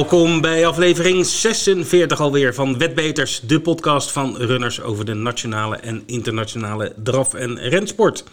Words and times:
Welkom 0.00 0.40
bij 0.40 0.66
aflevering 0.66 1.26
46 1.26 2.20
alweer 2.20 2.54
van 2.54 2.78
Wetbeters, 2.78 3.40
de 3.40 3.60
podcast 3.60 4.12
van 4.12 4.36
runners 4.36 4.80
over 4.80 5.04
de 5.04 5.14
nationale 5.14 5.76
en 5.76 6.02
internationale 6.06 6.92
draf- 6.96 7.34
en 7.34 7.58
rensport. 7.58 8.24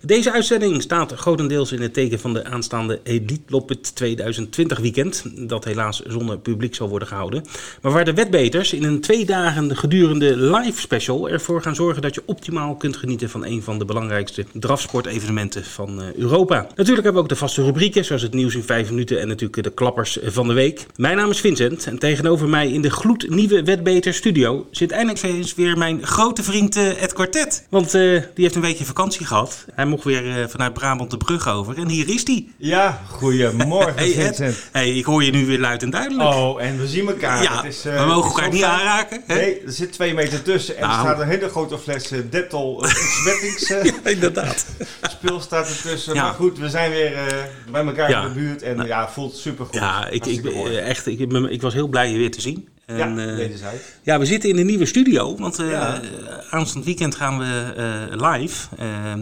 Deze 0.00 0.32
uitzending 0.32 0.82
staat 0.82 1.12
grotendeels 1.12 1.72
in 1.72 1.82
het 1.82 1.94
teken 1.94 2.20
van 2.20 2.32
de 2.32 2.44
aanstaande 2.44 3.00
Elite 3.02 3.40
Loppet 3.46 3.94
2020 3.94 4.78
weekend, 4.78 5.24
dat 5.48 5.64
helaas 5.64 6.02
zonder 6.06 6.38
publiek 6.38 6.74
zal 6.74 6.88
worden 6.88 7.08
gehouden. 7.08 7.44
Maar 7.82 7.92
waar 7.92 8.04
de 8.04 8.14
wetbeters 8.14 8.72
in 8.72 8.84
een 8.84 9.00
twee 9.00 9.24
dagen 9.24 9.76
gedurende 9.76 10.36
live 10.36 10.80
special 10.80 11.28
ervoor 11.28 11.62
gaan 11.62 11.74
zorgen 11.74 12.02
dat 12.02 12.14
je 12.14 12.22
optimaal 12.24 12.76
kunt 12.76 12.96
genieten 12.96 13.30
van 13.30 13.44
een 13.44 13.62
van 13.62 13.78
de 13.78 13.84
belangrijkste 13.84 14.44
drafsportevenementen 14.52 15.64
van 15.64 16.02
eh, 16.02 16.14
Europa. 16.14 16.56
Natuurlijk 16.56 16.86
hebben 16.86 17.12
we 17.12 17.18
ook 17.18 17.28
de 17.28 17.36
vaste 17.36 17.62
rubrieken, 17.62 18.04
zoals 18.04 18.22
het 18.22 18.34
nieuws 18.34 18.54
in 18.54 18.62
5 18.62 18.90
minuten 18.90 19.20
en 19.20 19.28
natuurlijk 19.28 19.62
de 19.62 19.70
klappers 19.70 20.18
van 20.22 20.48
de 20.48 20.54
week. 20.54 20.86
Mijn 20.96 21.16
naam 21.16 21.30
is 21.30 21.40
Vincent 21.40 21.86
en 21.86 21.98
tegenover 21.98 22.48
mij 22.48 22.70
in 22.70 22.82
de 22.82 22.90
gloednieuwe 22.90 23.62
Wetbeter 23.62 24.14
studio 24.14 24.66
zit 24.70 24.90
eindelijk 24.90 25.22
eens 25.22 25.54
weer 25.54 25.78
mijn 25.78 26.06
grote 26.06 26.42
vriend 26.42 26.76
eh, 26.76 27.02
Ed 27.02 27.12
Quartet. 27.12 27.66
Want 27.70 27.94
eh, 27.94 28.00
die 28.00 28.44
heeft 28.44 28.54
een 28.54 28.60
weekje 28.60 28.84
vakantie 28.84 29.26
gehad. 29.26 29.64
Mocht 29.86 30.04
weer 30.04 30.38
eh, 30.42 30.48
vanuit 30.48 30.72
Brabant 30.72 31.10
de 31.10 31.16
brug 31.16 31.48
over. 31.48 31.76
En 31.78 31.88
hier 31.88 32.08
is 32.08 32.26
hij. 32.26 32.46
Ja, 32.56 33.00
goedemorgen 33.08 33.94
Hey. 33.96 34.10
Vincent. 34.10 34.56
Hey, 34.72 34.90
ik 34.90 35.04
hoor 35.04 35.24
je 35.24 35.30
nu 35.30 35.46
weer 35.46 35.58
luid 35.58 35.82
en 35.82 35.90
duidelijk. 35.90 36.28
Oh, 36.34 36.62
en 36.62 36.78
we 36.78 36.86
zien 36.86 37.08
elkaar. 37.08 37.42
ja, 37.42 37.56
Het 37.62 37.64
is, 37.72 37.84
eh, 37.84 38.00
we 38.00 38.06
mogen 38.06 38.30
elkaar 38.30 38.52
niet 38.52 38.62
aanraken. 38.62 39.22
Hè? 39.26 39.34
Nee, 39.34 39.60
er 39.60 39.72
zit 39.72 39.92
twee 39.92 40.14
meter 40.14 40.42
tussen 40.42 40.76
en 40.76 40.80
Nou. 40.82 40.92
er 40.94 41.00
staat 41.06 41.20
een 41.20 41.28
hele 41.28 41.48
grote 41.48 41.78
fles 41.78 42.10
eh, 42.10 42.18
Dettol 42.30 42.84
uh, 42.84 42.90
ontsmettingsspul 42.90 44.00
Inderdaad. 44.12 44.66
staat 45.40 45.68
ertussen. 45.68 46.14
Ja. 46.14 46.22
Maar 46.22 46.34
goed, 46.34 46.58
we 46.58 46.68
zijn 46.68 46.90
weer 46.90 47.12
bij 47.70 47.84
elkaar 47.86 48.10
in 48.10 48.28
de 48.28 48.40
buurt 48.40 48.62
en 48.62 48.86
ja, 48.86 49.08
voelt 49.08 49.36
super 49.36 49.64
goed. 49.64 49.74
Ja, 49.74 50.08
ik, 50.08 50.26
ik, 50.26 50.44
echt, 50.66 51.06
ik, 51.06 51.20
ik 51.48 51.62
was 51.62 51.74
heel 51.74 51.88
blij 51.88 52.10
je 52.10 52.18
weer 52.18 52.30
te 52.30 52.40
zien. 52.40 52.68
En, 52.86 52.96
ja, 53.16 53.36
eh, 53.38 53.50
ja, 54.02 54.18
we 54.18 54.26
zitten 54.26 54.50
in 54.50 54.56
de 54.56 54.62
nieuwe 54.62 54.86
studio, 54.86 55.36
want 55.36 55.58
eh 55.58 55.70
Ja. 55.70 56.00
eh, 56.02 56.08
aanstaand 56.50 56.84
weekend 56.84 57.14
gaan 57.14 57.38
we 57.38 58.06
live. 58.10 58.66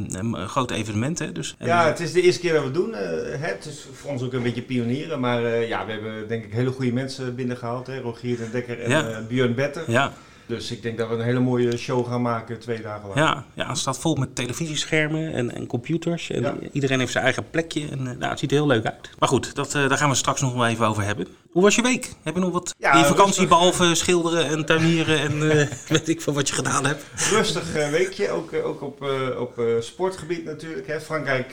een 0.08 0.48
groot 0.48 0.70
evenement, 0.70 1.18
hè. 1.18 1.32
Dus, 1.32 1.54
en, 1.58 1.66
Ja, 1.66 1.86
het 1.86 2.00
is 2.00 2.12
de 2.12 2.22
eerste 2.22 2.40
keer 2.40 2.52
dat 2.52 2.60
we 2.60 2.66
het 2.66 2.74
doen. 2.76 2.92
hè, 3.40 3.46
het 3.48 3.64
is 3.66 3.86
voor 3.92 4.10
ons 4.10 4.22
ook 4.22 4.32
een 4.32 4.42
beetje 4.42 4.62
pionieren. 4.62 5.20
Maar 5.20 5.42
ja, 5.66 5.86
we 5.86 5.92
hebben 5.92 6.28
denk 6.28 6.44
ik 6.44 6.52
hele 6.52 6.70
goede 6.70 6.92
mensen 6.92 7.34
binnengehaald. 7.34 7.86
Hè? 7.86 8.00
Rogier 8.00 8.36
den 8.36 8.50
Dekker 8.52 8.80
en 8.80 8.90
Ja. 8.90 9.20
Björn 9.28 9.54
Better. 9.54 9.90
ja, 9.90 10.12
Dus 10.46 10.70
ik 10.70 10.82
denk 10.82 10.98
dat 10.98 11.08
we 11.08 11.14
een 11.14 11.20
hele 11.20 11.40
mooie 11.40 11.76
show 11.76 12.06
gaan 12.08 12.22
maken 12.22 12.58
twee 12.60 12.82
dagen 12.82 13.08
lang. 13.08 13.18
ja, 13.20 13.44
ja, 13.54 13.68
het 13.68 13.78
staat 13.78 13.98
vol 13.98 14.14
met 14.14 14.34
televisieschermen 14.34 15.32
en, 15.32 15.54
en 15.54 15.66
computers. 15.66 16.30
En 16.30 16.40
Ja. 16.42 16.54
iedereen 16.72 16.98
heeft 16.98 17.12
zijn 17.12 17.24
eigen 17.24 17.50
plekje. 17.50 17.88
En, 17.90 18.02
nou, 18.02 18.30
het 18.30 18.38
ziet 18.38 18.50
er 18.50 18.56
heel 18.56 18.66
leuk 18.66 18.84
uit. 18.84 19.10
Maar 19.18 19.28
goed, 19.28 19.54
dat, 19.54 19.72
daar 19.72 19.98
gaan 19.98 20.08
we 20.08 20.14
straks 20.14 20.40
nog 20.40 20.54
wel 20.54 20.66
even 20.66 20.86
over 20.86 21.02
hebben. 21.02 21.26
Hoe 21.54 21.62
was 21.62 21.74
je 21.74 21.82
week? 21.82 22.12
Heb 22.22 22.34
je 22.34 22.40
nog 22.40 22.52
wat 22.52 22.74
Ja, 22.78 22.92
in 22.92 23.04
vakantie, 23.04 23.24
rustig. 23.24 23.48
behalve 23.48 23.94
schilderen 23.94 24.46
en 24.46 24.64
tuinieren 24.64 25.18
en 25.18 25.50
eh, 25.50 25.68
weet 25.88 26.08
ik 26.08 26.20
veel 26.20 26.32
wat 26.32 26.48
je 26.48 26.54
gedaan 26.54 26.86
hebt? 26.86 27.04
Rustig 27.30 27.74
eh, 27.74 27.90
weekje, 27.90 28.30
ook, 28.30 28.52
eh, 28.52 28.66
ook 28.66 28.82
op, 28.82 29.02
op 29.38 29.62
sportgebied 29.80 30.44
natuurlijk. 30.44 30.86
Hè. 30.86 31.00
Frankrijk 31.00 31.48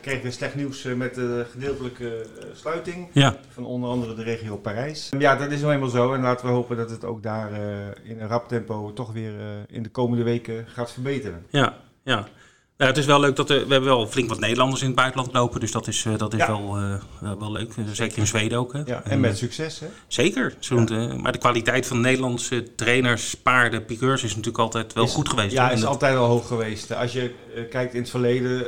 kreeg 0.00 0.22
weer 0.22 0.32
slecht 0.32 0.54
nieuws 0.54 0.82
met 0.82 1.14
de 1.14 1.46
gedeeltelijke 1.50 2.26
sluiting 2.54 3.08
Ja, 3.12 3.36
van 3.48 3.64
onder 3.64 3.90
andere 3.90 4.14
de 4.14 4.22
regio 4.22 4.56
Parijs. 4.56 5.08
Ja, 5.18 5.36
dat 5.36 5.50
is 5.50 5.60
nou 5.60 5.72
eenmaal 5.72 5.88
zo 5.88 6.12
en 6.14 6.20
laten 6.22 6.46
we 6.46 6.52
hopen 6.52 6.76
dat 6.76 6.90
het 6.90 7.04
ook 7.04 7.22
daar 7.22 7.52
in 8.02 8.20
een 8.20 8.28
rap 8.28 8.48
tempo 8.48 8.92
toch 8.92 9.12
weer 9.12 9.32
in 9.68 9.82
de 9.82 9.88
komende 9.90 10.24
weken 10.24 10.66
gaat 10.68 10.92
verbeteren. 10.92 11.46
ja, 11.50 11.76
ja. 12.04 12.26
Nou, 12.76 12.90
het 12.90 12.98
is 12.98 13.06
wel 13.06 13.20
leuk 13.20 13.36
dat 13.36 13.50
er, 13.50 13.66
we 13.66 13.72
hebben 13.72 13.90
wel 13.90 14.06
flink 14.06 14.28
wat 14.28 14.40
Nederlanders 14.40 14.80
in 14.80 14.86
het 14.86 14.96
buitenland 14.96 15.32
lopen, 15.32 15.60
dus 15.60 15.72
dat 15.72 15.86
is, 15.86 16.04
eh, 16.04 16.16
dat 16.18 16.32
is 16.32 16.38
Ja. 16.38 16.46
wel, 16.46 16.76
eh, 16.76 16.94
wel- 17.20 17.38
wel 17.38 17.52
leuk. 17.52 17.72
Zeker 17.92 18.18
in 18.18 18.26
Zweden 18.26 18.58
ook. 18.58 18.72
Hè? 18.72 18.82
Ja, 18.84 19.02
en 19.04 19.20
met 19.20 19.38
succes 19.38 19.80
hè. 19.80 19.86
Zeker. 20.06 20.54
Eh, 20.70 21.14
maar 21.14 21.32
de 21.32 21.38
kwaliteit 21.38 21.86
van 21.86 22.00
Nederlandse 22.00 22.74
trainers, 22.74 23.34
paarden, 23.34 23.84
piqueurs 23.84 24.22
is 24.22 24.30
natuurlijk 24.30 24.58
altijd 24.58 24.92
wel 24.92 25.04
Is- 25.04 25.12
goed 25.12 25.28
geweest. 25.28 25.52
Ja, 25.52 25.64
hoor. 25.66 25.76
Is 25.76 25.84
altijd 25.84 26.16
al 26.16 26.26
hoog 26.26 26.46
geweest. 26.46 26.94
Als 26.94 27.12
je 27.12 27.34
kijkt 27.70 27.94
in 27.94 28.00
het 28.00 28.10
verleden, 28.10 28.66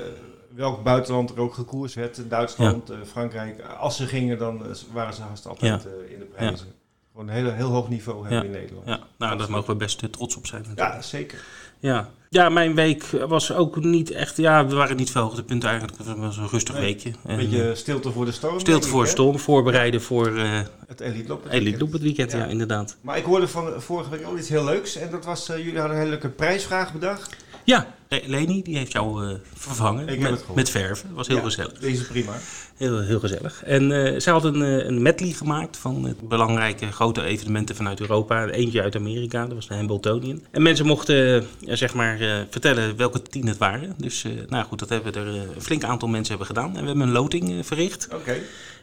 welk 0.55 0.83
buitenland 0.83 1.31
er 1.31 1.41
ook 1.41 1.55
gekoerst 1.55 1.95
werd, 1.95 2.21
Duitsland, 2.31 2.91
Frankrijk, 3.07 3.61
als 3.79 3.97
ze 3.97 4.07
gingen, 4.07 4.39
dan 4.39 4.63
waren 4.93 5.15
ze 5.15 5.23
haast 5.23 5.47
altijd 5.47 5.87
in 6.09 6.19
de 6.19 6.25
prijzen. 6.35 6.67
Gewoon 7.13 7.29
een 7.29 7.35
heel, 7.35 7.53
heel 7.53 7.71
hoog 7.71 7.89
niveau 7.89 8.23
hebben 8.29 8.45
in 8.45 8.51
Nederland. 8.51 8.87
Ja, 8.87 9.01
nou, 9.19 9.39
daar 9.39 9.51
mogen 9.51 9.69
we 9.69 9.77
best 9.77 10.13
trots 10.13 10.37
op 10.37 10.47
zijn. 10.47 10.63
natuurlijk. 10.63 10.95
Ja, 10.95 11.03
zeker. 11.03 11.39
Ja. 11.79 12.09
ja, 12.31 12.49
mijn 12.49 12.75
week 12.75 13.05
was 13.29 13.53
ook 13.53 13.77
niet 13.85 14.11
echt... 14.11 14.37
Ja, 14.37 14.67
we 14.67 14.75
waren 14.75 14.97
niet 14.97 15.11
veel 15.11 15.23
hoogtepunten 15.23 15.69
eigenlijk. 15.69 15.99
Het 15.99 16.17
was 16.17 16.37
een 16.37 16.49
rustig 16.49 16.75
Nee, 16.75 16.83
weekje. 16.85 17.09
Een 17.09 17.31
En, 17.31 17.37
beetje 17.37 17.69
eh, 17.69 17.75
stilte 17.75 18.11
voor 18.13 18.25
de 18.25 18.33
storm. 18.33 18.61
stilte 18.61 18.89
voor 18.89 19.03
hè? 19.03 19.09
storm, 19.09 19.39
voorbereiden 19.39 20.03
voor 20.03 20.37
eh 20.37 20.61
Het 20.87 21.01
Elite 21.01 21.29
Loop. 21.29 21.47
Elite 21.51 21.79
Loop 21.79 21.93
het 21.93 22.03
weekend. 22.03 22.33
Ja. 22.33 22.39
Ja. 22.39 22.45
inderdaad. 22.47 22.97
Maar 23.01 23.17
ik 23.17 23.25
hoorde 23.25 23.49
van 23.49 23.73
vorige 23.83 24.11
week 24.11 24.23
al 24.25 24.39
iets 24.39 24.49
heel 24.49 24.65
leuks. 24.65 24.97
En 24.97 25.11
dat 25.11 25.25
was, 25.25 25.49
eh, 25.49 25.57
jullie 25.57 25.79
hadden 25.79 25.91
een 25.97 26.03
hele 26.03 26.11
leuke 26.11 26.29
prijsvraag 26.29 26.93
bedacht. 26.93 27.37
Ja, 27.67 27.95
Le- 28.09 28.21
Leni, 28.27 28.63
die 28.63 28.77
heeft 28.77 28.93
jou 28.93 29.25
eh, 29.27 29.35
vervangen 29.55 30.09
Ik 30.09 30.19
met, 30.21 30.31
het 30.31 30.55
met 30.55 30.71
verven. 30.71 31.09
Dat 31.09 31.17
was 31.17 31.27
heel 31.27 31.37
Ja, 31.37 31.43
gezellig. 31.43 31.73
Deze 31.73 32.01
is 32.01 32.07
prima. 32.07 32.33
Heel, 32.77 33.01
heel 33.01 33.19
gezellig. 33.21 33.63
En 33.65 33.93
eh 33.93 34.21
zij 34.21 34.33
had 34.33 34.45
een, 34.45 34.63
eh, 34.63 34.87
een 34.87 35.03
medley 35.03 35.31
gemaakt 35.31 35.77
van 35.77 36.17
belangrijke 36.23 36.93
grote 36.93 37.23
evenementen 37.23 37.77
vanuit 37.77 38.01
Europa. 38.01 38.47
Eentje 38.49 38.83
uit 38.83 38.97
Amerika, 38.97 39.45
dat 39.47 39.55
was 39.55 39.69
de 39.69 39.75
Hambletonian. 39.75 40.43
En 40.51 40.63
mensen 40.63 40.87
mochten 40.87 41.47
zeg 41.61 41.95
maar 41.95 42.19
vertellen 42.51 42.97
welke 42.97 43.23
tien 43.23 43.47
het 43.47 43.57
waren. 43.59 43.95
Dus 43.97 44.25
nou 44.49 44.65
goed, 44.65 44.79
dat 44.79 44.89
hebben 44.89 45.15
er 45.15 45.27
een 45.27 45.49
flink 45.63 45.85
aantal 45.85 46.09
mensen 46.09 46.29
hebben 46.37 46.47
gedaan. 46.57 46.77
En 46.77 46.81
we 46.81 46.87
hebben 46.89 47.07
een 47.07 47.13
loting 47.13 47.67
verricht. 47.67 48.09
Oké. 48.15 48.37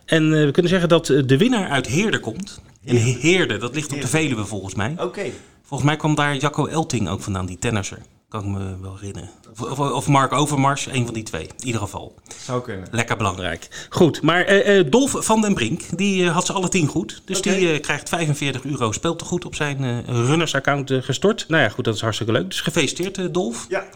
En 0.05 0.29
we 0.45 0.51
kunnen 0.51 0.72
zeggen 0.72 0.89
dat 0.89 1.05
de 1.05 1.38
winnaar 1.38 1.69
uit 1.69 1.88
Heerde 1.88 2.19
komt. 2.19 2.61
En 2.85 2.95
Heerde. 2.95 3.57
Dat 3.57 3.75
ligt 3.75 3.93
op 3.93 4.01
de. 4.01 4.07
Veluwe 4.07 4.45
volgens 4.45 4.75
mij. 4.75 4.95
Oké. 4.99 5.25
Volgens 5.63 5.89
mij 5.89 5.97
kwam 5.99 6.16
daar 6.16 6.35
Jacco 6.38 6.66
Elting 6.67 7.09
ook 7.09 7.22
vandaan, 7.22 7.45
die 7.45 7.57
tennisser. 7.57 7.97
Kan 8.33 8.44
ik 8.44 8.49
me 8.49 8.79
wel 8.81 8.95
herinneren. 8.95 9.29
Of, 9.59 9.79
of, 9.79 10.07
Mark 10.07 10.31
Overmars, 10.31 10.85
een 10.85 11.05
van 11.05 11.13
die 11.13 11.23
twee. 11.23 11.44
In 11.44 11.66
ieder 11.66 11.81
geval. 11.81 12.16
Zou 12.44 12.61
kunnen. 12.61 12.88
Lekker 12.91 13.17
belangrijk. 13.17 13.88
Goed, 13.89 14.21
maar 14.21 14.45
eh, 14.45 14.79
eh, 14.79 14.91
Dolf 14.91 15.16
van 15.19 15.41
den 15.41 15.53
Brink, 15.53 15.81
die 15.97 16.25
eh, 16.25 16.33
had 16.33 16.45
ze 16.45 16.53
alle 16.53 16.69
tien 16.69 16.88
goed. 16.88 17.22
Dus 17.25 17.41
die 17.41 17.79
krijgt 17.79 18.09
45 18.09 18.66
euro 18.66 18.91
speeltegoed 18.91 19.45
op 19.45 19.55
zijn 19.55 20.05
runnersaccount 20.05 20.91
gestort. 20.93 21.45
Nou 21.47 21.63
ja, 21.63 21.69
goed, 21.69 21.85
dat 21.85 21.95
is 21.95 22.01
hartstikke 22.01 22.31
leuk. 22.31 22.49
Dus 22.49 22.61
gefeliciteerd, 22.61 23.33
Dolf. 23.33 23.66
Ja. 23.69 23.79
Nou 23.79 23.89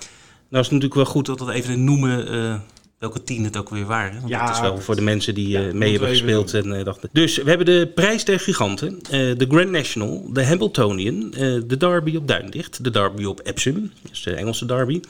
is 0.63 0.69
het 0.69 0.71
natuurlijk 0.71 0.93
wel 0.93 1.05
goed 1.05 1.25
dat 1.25 1.39
we 1.39 1.53
even 1.53 1.83
noemen 1.83 2.63
welke 2.99 3.23
tien 3.23 3.43
het 3.43 3.57
ook 3.57 3.69
weer 3.69 3.85
waren. 3.85 4.15
Want 4.15 4.29
Ja, 4.29 4.45
dat 4.45 4.55
is 4.55 4.61
wel 4.61 4.79
voor 4.79 4.95
de 4.95 5.01
mensen 5.01 5.35
die 5.35 5.47
ja, 5.47 5.67
eh, 5.67 5.73
mee 5.73 5.91
hebben 5.91 6.09
gespeeld. 6.09 6.53
En, 6.53 6.77
eh, 6.77 6.85
dachten. 6.85 7.09
Dus 7.11 7.37
we 7.37 7.49
hebben 7.49 7.65
de 7.65 7.91
prijs 7.95 8.25
der 8.25 8.39
giganten, 8.39 8.99
eh, 9.01 9.09
de 9.11 9.45
Grand 9.49 9.69
National, 9.69 10.29
de 10.33 10.45
Hambletonian, 10.45 11.33
eh, 11.33 11.39
de 11.65 11.77
Derby 11.77 12.15
op 12.15 12.27
Duindicht, 12.27 12.83
de 12.83 12.89
Derby 12.89 13.23
op 13.23 13.41
Epsom, 13.43 13.91
dus 14.09 14.23
de 14.23 14.31
Engelse 14.31 14.65
Derby, 14.65 15.01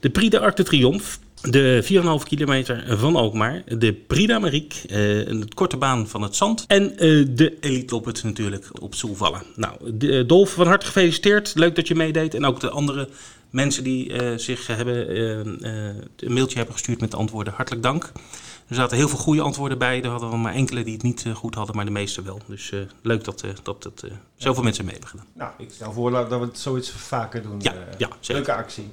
de 0.00 0.10
Prix 0.10 0.30
de 0.30 0.40
Arc 0.40 0.56
de 0.56 0.62
Triomphe, 0.62 1.16
de 1.50 1.80
4,5 1.82 2.24
kilometer 2.24 2.84
van 2.98 3.16
Alkmaar, 3.16 3.62
de 3.78 3.92
Prix 3.92 4.26
d'Amérique, 4.26 4.88
eh, 4.88 5.26
een 5.26 5.54
korte 5.54 5.76
baan 5.76 6.08
van 6.08 6.22
het 6.22 6.36
zand 6.36 6.64
en 6.66 6.92
de 6.96 7.56
Elite 7.60 7.94
Loppet 7.94 8.22
natuurlijk 8.22 8.82
op 8.82 8.94
Soelvallen. 8.94 9.42
Nou, 9.56 9.72
de, 9.94 10.26
Dolf, 10.26 10.50
van 10.50 10.66
harte 10.66 10.86
gefeliciteerd. 10.86 11.52
Leuk 11.54 11.76
dat 11.76 11.88
je 11.88 11.94
meedeed. 11.94 12.34
En 12.34 12.44
ook 12.44 12.60
de 12.60 12.70
andere 12.70 13.08
mensen 13.50 13.84
die 13.84 14.12
eh, 14.12 14.38
zich 14.38 14.66
hebben, 14.66 15.08
eh, 15.08 15.40
eh, 15.40 15.96
een 16.16 16.32
mailtje 16.32 16.56
hebben 16.56 16.74
gestuurd 16.74 17.00
met 17.00 17.10
de 17.10 17.16
antwoorden, 17.16 17.52
hartelijk 17.52 17.82
dank. 17.82 18.12
Er 18.68 18.74
zaten 18.74 18.96
heel 18.96 19.08
veel 19.08 19.18
goede 19.18 19.40
antwoorden 19.40 19.78
bij. 19.78 20.02
Er 20.02 20.10
hadden 20.10 20.30
we 20.30 20.36
maar 20.36 20.54
enkele 20.54 20.84
die 20.84 20.92
het 20.92 21.02
niet 21.02 21.24
goed 21.34 21.54
hadden, 21.54 21.76
maar 21.76 21.84
de 21.84 21.90
meeste 21.90 22.22
wel. 22.22 22.40
Dus 22.46 22.72
leuk 23.02 23.24
dat, 23.24 23.44
dat, 23.62 23.82
dat 23.82 24.04
zoveel 24.36 24.62
mensen 24.62 24.84
mee 24.84 24.92
hebben 24.92 25.10
gedaan. 25.10 25.26
Nou, 25.32 25.50
ik 25.58 25.70
stel 25.72 25.92
voor 25.92 26.10
dat 26.10 26.28
we 26.28 26.34
het 26.34 26.58
zoiets 26.58 26.90
vaker 26.90 27.42
doen. 27.42 27.56
Ja, 27.58 27.74
ja, 27.98 28.08
zeker. 28.20 28.34
Leuke 28.34 28.52
actie. 28.52 28.90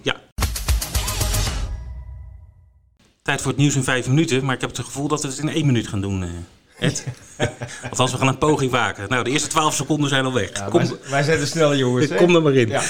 Tijd 3.22 3.42
voor 3.42 3.52
het 3.52 3.60
nieuws 3.60 3.76
in 3.76 3.84
vijf 3.84 4.08
minuten, 4.08 4.46
maar 4.46 4.56
ik 4.56 4.62
heb 4.62 4.70
het 4.70 4.86
gevoel 4.86 5.08
dat 5.08 5.22
we 5.22 5.28
het 5.28 5.38
in 5.38 5.50
één 5.50 5.66
minuut 5.66 5.88
gaan 5.88 6.02
doen. 6.02 6.46
Ed. 6.80 7.06
Althans, 7.90 8.12
we 8.12 8.18
gaan 8.18 8.28
een 8.28 8.38
poging 8.38 8.72
waken. 8.72 9.10
Nou, 9.10 9.24
de 9.24 9.30
eerste 9.30 9.48
twaalf 9.48 9.74
seconden 9.76 10.10
zijn 10.10 10.26
al 10.26 10.34
weg. 10.34 10.50
Ja, 10.54 10.68
kom, 10.70 10.82
wij, 11.10 11.24
zijn 11.24 11.40
de 11.40 11.46
snelle 11.46 11.78
jongens. 11.78 12.08
kom 12.22 12.36
er 12.36 12.42
maar 12.42 12.54
in. 12.54 12.68
Ja. 12.68 12.82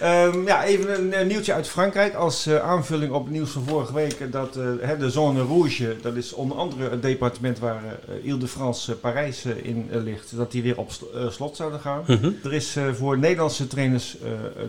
Ehm, 0.00 0.46
ja, 0.46 0.64
even 0.64 0.98
een, 1.00 1.12
eh, 1.12 1.26
nieuwtje 1.26 1.52
uit 1.52 1.68
Frankrijk 1.68 2.14
als 2.14 2.46
eh, 2.46 2.58
aanvulling 2.62 3.12
op 3.12 3.22
het 3.24 3.32
nieuws 3.32 3.50
van 3.50 3.64
vorige 3.66 3.94
week. 3.94 4.12
eh, 4.20 4.30
Dat 4.30 4.54
hè, 4.80 4.96
de 4.96 5.10
Zone 5.10 5.42
Rouge, 5.42 5.96
dat 6.02 6.14
is 6.16 6.32
onder 6.32 6.56
andere 6.56 6.90
het 6.90 7.02
departement 7.02 7.58
waar 7.58 7.82
eh 7.84 8.24
Ile-de-France 8.24 8.96
Parijs 8.96 9.44
in 9.44 9.88
ligt, 9.90 10.36
dat 10.36 10.52
die 10.52 10.62
weer 10.62 10.78
op 10.78 10.90
sl- 10.92 11.04
slot 11.28 11.56
zouden 11.56 11.80
gaan. 11.80 12.02
Mhm. 12.06 12.30
Er 12.44 12.52
is 12.52 12.76
voor 12.94 13.18
Nederlandse 13.18 13.66
trainers 13.66 14.16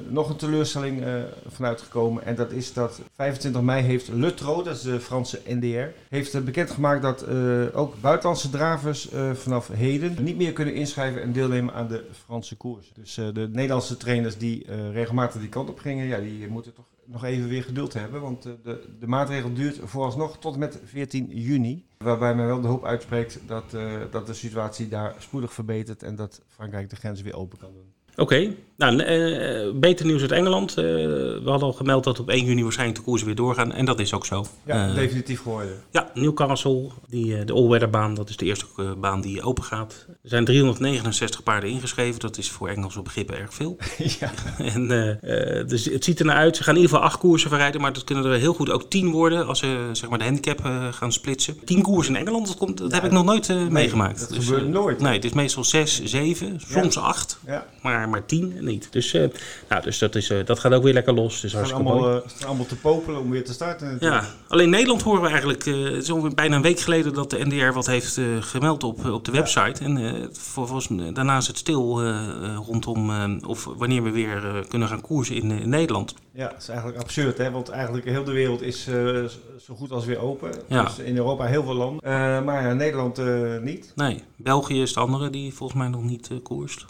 nog 0.07 0.29
een 0.29 0.35
teleurstelling 0.35 1.03
vanuit 1.47 1.81
gekomen. 1.81 2.25
En 2.25 2.35
dat 2.35 2.51
is 2.51 2.73
dat 2.73 2.99
25 3.15 3.61
mei 3.61 3.83
heeft 3.83 4.07
Le 4.07 4.33
Trot, 4.33 4.65
dat 4.65 4.75
is 4.75 4.81
de 4.81 4.99
Franse 4.99 5.39
NDR, 5.47 5.87
heeft 6.09 6.45
bekendgemaakt 6.45 7.01
dat 7.01 7.25
ook 7.73 7.93
buitenlandse 8.01 8.49
dravers 8.49 9.09
vanaf 9.33 9.69
heden 9.73 10.15
niet 10.19 10.37
meer 10.37 10.53
kunnen 10.53 10.73
inschrijven 10.73 11.21
en 11.21 11.31
deelnemen 11.31 11.73
aan 11.73 11.87
de 11.87 12.03
Franse 12.25 12.55
koers. 12.55 12.91
Dus 12.95 13.13
de 13.13 13.49
Nederlandse 13.51 13.97
trainers 13.97 14.37
die 14.37 14.65
regelmatig 14.91 15.17
regelmatig 15.19 15.41
die 15.41 15.49
kant 15.49 15.69
op 15.69 15.79
gingen, 15.79 16.05
ja, 16.05 16.19
die 16.19 16.47
moeten 16.47 16.73
toch 16.73 16.85
nog 17.05 17.23
even 17.23 17.49
weer 17.49 17.63
geduld 17.63 17.93
hebben. 17.93 18.21
Want 18.21 18.45
uh, 18.45 18.53
de, 18.63 18.95
de 18.99 19.07
maatregel 19.07 19.53
duurt 19.53 19.79
vooralsnog 19.83 20.37
tot 20.37 20.53
en 20.53 20.59
met 20.59 20.79
14 20.83 21.27
juni. 21.29 21.85
Waarbij 21.97 22.35
men 22.35 22.45
wel 22.45 22.61
de 22.61 22.67
hoop 22.67 22.85
uitspreekt 22.85 23.39
dat, 23.47 23.73
uh, 23.73 24.01
dat 24.11 24.27
de 24.27 24.33
situatie 24.33 24.87
daar 24.87 25.15
spoedig 25.17 25.53
verbetert 25.53 26.03
en 26.03 26.15
dat 26.15 26.41
Frankrijk 26.47 26.89
de 26.89 26.95
grenzen 26.95 27.25
weer 27.25 27.35
open 27.35 27.57
kan 27.57 27.73
doen. 27.73 27.93
Oké, 28.19 28.55
nou, 28.79 29.03
uh, 29.03 29.71
beter 29.73 30.05
nieuws 30.05 30.21
uit 30.21 30.31
Engeland. 30.31 30.69
Uh, 30.69 30.75
we 30.75 31.41
hadden 31.45 31.67
al 31.67 31.73
gemeld 31.73 32.03
dat 32.03 32.19
op 32.19 32.29
1 32.29 32.45
juni 32.45 32.63
waarschijnlijk 32.63 32.99
de 32.99 33.05
koersen 33.05 33.27
weer 33.27 33.35
doorgaan. 33.35 33.71
En 33.71 33.85
dat 33.85 33.99
is 33.99 34.13
ook 34.13 34.25
zo. 34.25 34.45
Ja, 34.65 34.87
uh, 34.87 34.95
definitief 34.95 35.41
geworden. 35.41 35.83
Ja, 35.91 36.09
Newcastle, 36.13 36.89
die, 37.07 37.45
de 37.45 37.53
all-weather 37.53 37.89
baan, 37.89 38.13
dat 38.13 38.29
is 38.29 38.37
de 38.37 38.45
eerste 38.45 38.65
baan 38.97 39.21
die 39.21 39.41
open 39.41 39.63
gaat. 39.63 40.05
Er 40.07 40.29
zijn 40.29 40.45
369 40.45 41.43
paarden 41.43 41.69
ingeschreven. 41.69 42.19
Dat 42.19 42.37
is 42.37 42.49
voor 42.49 42.69
Engelse 42.69 43.01
begrippen 43.01 43.37
erg 43.37 43.53
veel. 43.53 43.77
ja. 44.19 44.31
En, 44.69 44.87
dus 45.67 45.85
het 45.85 46.03
ziet 46.03 46.19
er 46.19 46.25
naar 46.25 46.35
uit. 46.35 46.57
Ze 46.57 46.63
gaan 46.63 46.75
in 46.75 46.81
ieder 46.81 46.95
geval 46.95 47.09
acht 47.11 47.19
koersen 47.19 47.49
verrijden. 47.49 47.81
Maar 47.81 47.93
dat 47.93 48.03
kunnen 48.03 48.25
er 48.25 48.39
heel 48.39 48.53
goed 48.53 48.69
ook 48.69 48.89
tien 48.89 49.11
worden 49.11 49.47
als 49.47 49.59
ze 49.59 49.89
zeg 49.91 50.09
maar, 50.09 50.17
de 50.17 50.23
handicap 50.23 50.59
gaan 50.91 51.11
splitsen. 51.11 51.63
Tien 51.65 51.81
koersen 51.81 52.15
in 52.15 52.19
Engeland, 52.19 52.47
dat, 52.47 52.57
komt, 52.57 52.77
dat 52.77 52.89
ja, 52.89 52.95
heb 52.95 53.05
ik 53.05 53.11
nog 53.11 53.25
nooit 53.25 53.47
nee, 53.47 53.69
meegemaakt. 53.69 54.19
Dat 54.19 54.29
dus, 54.29 54.45
gebeurt 54.45 54.67
nooit. 54.67 54.99
Nee, 54.99 55.13
het 55.13 55.25
is 55.25 55.33
meestal 55.33 55.63
zes, 55.63 56.03
zeven, 56.03 56.61
soms 56.67 56.95
ja. 56.95 57.01
acht. 57.01 57.39
Ja. 57.45 57.65
Maar 57.81 58.08
maar 58.09 58.25
tien 58.25 58.53
niet. 58.59 58.87
Dus, 58.91 59.13
uh, 59.13 59.29
nou, 59.69 59.81
dus, 59.81 59.97
dat, 59.97 60.15
is, 60.15 60.29
uh, 60.29 60.45
dat 60.45 60.59
gaat 60.59 60.73
ook 60.73 60.83
weer 60.83 60.93
lekker 60.93 61.13
los. 61.13 61.41
Dus 61.41 61.53
het 61.53 61.65
is 61.65 61.73
allemaal, 61.73 62.15
uh, 62.15 62.21
allemaal 62.45 62.65
te 62.65 62.75
popelen 62.75 63.19
om 63.19 63.29
weer 63.29 63.43
te 63.43 63.53
starten. 63.53 63.97
Ja, 63.99 64.25
alleen 64.47 64.69
Nederland 64.69 65.01
horen 65.01 65.21
we 65.21 65.27
eigenlijk... 65.27 65.65
het 65.65 66.03
is 66.03 66.09
ongeveer 66.09 66.35
bijna 66.35 66.55
een 66.55 66.61
week 66.61 66.79
geleden 66.79 67.13
dat 67.13 67.29
de 67.29 67.45
NDR 67.45 67.71
wat 67.71 67.85
heeft 67.85 68.19
gemeld 68.39 68.83
op, 68.83 69.05
op 69.05 69.25
de 69.25 69.31
website. 69.31 69.83
Ja. 69.83 69.89
En 69.89 70.29
volgens, 70.31 70.87
daarna 71.13 71.37
is 71.37 71.47
het 71.47 71.57
stil 71.57 72.03
rondom 72.55 73.39
of 73.45 73.65
wanneer 73.77 74.03
we 74.03 74.11
weer 74.11 74.65
kunnen 74.67 74.87
gaan 74.87 75.01
koersen 75.01 75.35
in, 75.35 75.51
in, 75.51 75.69
Nederland. 75.69 76.13
Ja, 76.31 76.47
dat 76.47 76.61
is 76.61 76.67
eigenlijk 76.67 76.99
absurd, 76.99 77.37
hè? 77.37 77.51
want 77.51 77.69
eigenlijk 77.69 78.05
heel 78.05 78.23
de 78.23 78.31
wereld 78.31 78.61
is 78.61 78.83
zo 79.59 79.75
goed 79.75 79.91
als 79.91 80.05
weer 80.05 80.19
open. 80.19 80.51
Ja. 80.67 80.83
Dus 80.83 80.97
in 80.97 81.17
Europa 81.17 81.45
heel 81.45 81.63
veel 81.63 81.73
landen, 81.73 82.43
maar 82.43 82.75
Nederland 82.75 83.21
niet. 83.61 83.91
Nee, 83.95 84.23
België 84.35 84.81
is 84.81 84.93
de 84.93 84.99
andere 84.99 85.29
die 85.29 85.53
volgens 85.53 85.79
mij 85.79 85.87
nog 85.87 86.03
niet 86.03 86.29
koerst. 86.43 86.85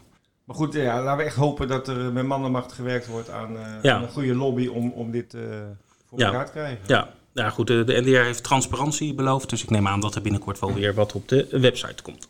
Maar 0.50 0.57
goed, 0.57 0.74
ja, 0.74 1.04
laten 1.04 1.18
we 1.18 1.24
echt 1.24 1.36
hopen 1.36 1.68
dat 1.68 1.88
er 1.88 2.13
met 2.13 2.25
mannenmacht 2.25 2.72
gewerkt 2.72 3.07
wordt 3.07 3.30
aan, 3.30 3.54
uh, 3.54 3.60
ja. 3.81 3.96
aan 3.96 4.04
een 4.04 4.10
goede 4.10 4.36
lobby 4.36 4.68
om, 4.68 4.92
om 4.92 5.12
dit 5.12 5.34
uh, 5.34 5.42
voor 6.07 6.19
ja. 6.19 6.25
elkaar 6.25 6.46
te 6.46 6.51
krijgen. 6.51 6.80
Ja. 6.86 7.10
Ja, 7.34 7.50
goed, 7.50 7.68
de, 7.68 7.84
de 7.84 8.01
NDR 8.01 8.24
heeft 8.24 8.44
transparantie 8.44 9.13
beloofd, 9.13 9.50
dus 9.50 9.63
ik 9.63 9.69
neem 9.69 9.88
aan 9.88 10.00
dat 10.00 10.16
er 10.16 10.22
binnenkort 10.22 10.60
wel 10.60 10.74
weer 10.74 10.94
wat 10.94 11.13
op 11.13 11.28
de 11.28 11.48
website 11.51 12.04
komt. 12.04 12.28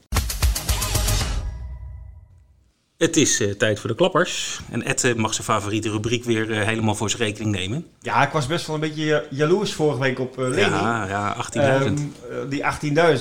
Het 2.99 3.17
is 3.17 3.41
uh, 3.41 3.51
tijd 3.51 3.79
voor 3.79 3.89
de 3.89 3.95
klappers. 3.95 4.59
En 4.71 4.83
Ed 4.83 5.03
uh, 5.03 5.15
mag 5.15 5.33
zijn 5.33 5.45
favoriete 5.45 5.89
rubriek 5.89 6.23
weer 6.23 6.49
uh, 6.49 6.61
helemaal 6.61 6.95
voor 6.95 7.09
zijn 7.09 7.21
rekening 7.21 7.55
nemen. 7.55 7.85
Ja, 8.01 8.25
ik 8.25 8.31
was 8.31 8.47
best 8.47 8.65
wel 8.67 8.75
een 8.75 8.81
beetje 8.81 9.27
jaloers 9.29 9.73
vorige 9.73 9.99
week 9.99 10.19
op 10.19 10.37
Leni. 10.37 10.59
Ja, 10.59 11.07
ja 11.07 11.35
18.000. 11.81 11.85
Um, 11.85 12.13
die 12.49 12.63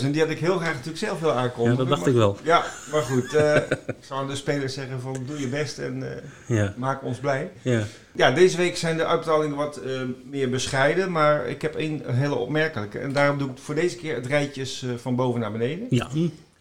18.000, 0.01 0.11
die 0.11 0.21
had 0.21 0.31
ik 0.31 0.39
heel 0.39 0.57
graag 0.57 0.73
natuurlijk 0.73 0.99
zelf 0.99 1.21
wil 1.21 1.33
aankondigen. 1.33 1.71
Ja, 1.71 1.77
dat 1.77 1.89
dacht 1.89 2.01
maar, 2.01 2.11
ik 2.11 2.15
wel. 2.15 2.39
Ja, 2.43 2.65
maar 2.93 3.03
goed. 3.03 3.35
ik 4.01 4.05
zou 4.07 4.21
aan 4.21 4.27
de 4.27 4.37
spelers 4.37 4.75
zeggen 4.75 5.01
van 5.01 5.17
doe 5.27 5.41
je 5.41 5.49
best 5.49 5.79
en 5.79 6.23
ja. 6.47 6.75
maak 6.77 7.05
ons 7.05 7.19
blij. 7.19 7.51
Ja. 7.63 7.83
ja, 8.13 8.31
deze 8.31 8.57
week 8.57 8.77
zijn 8.77 8.97
de 8.97 9.07
uitbetalingen 9.07 9.57
wat 9.57 9.81
meer 10.31 10.51
bescheiden. 10.51 11.13
Maar 11.13 11.49
ik 11.49 11.63
heb 11.63 11.75
één 11.75 12.03
hele 12.07 12.35
opmerkelijke. 12.35 12.99
En 12.99 13.13
daarom 13.13 13.39
doe 13.39 13.51
ik 13.51 13.59
voor 13.59 13.75
deze 13.75 13.97
keer 13.97 14.15
het 14.15 14.27
rijtjes 14.27 14.85
van 14.97 15.17
boven 15.17 15.41
naar 15.41 15.53
beneden. 15.53 15.87
Ja. 15.91 16.09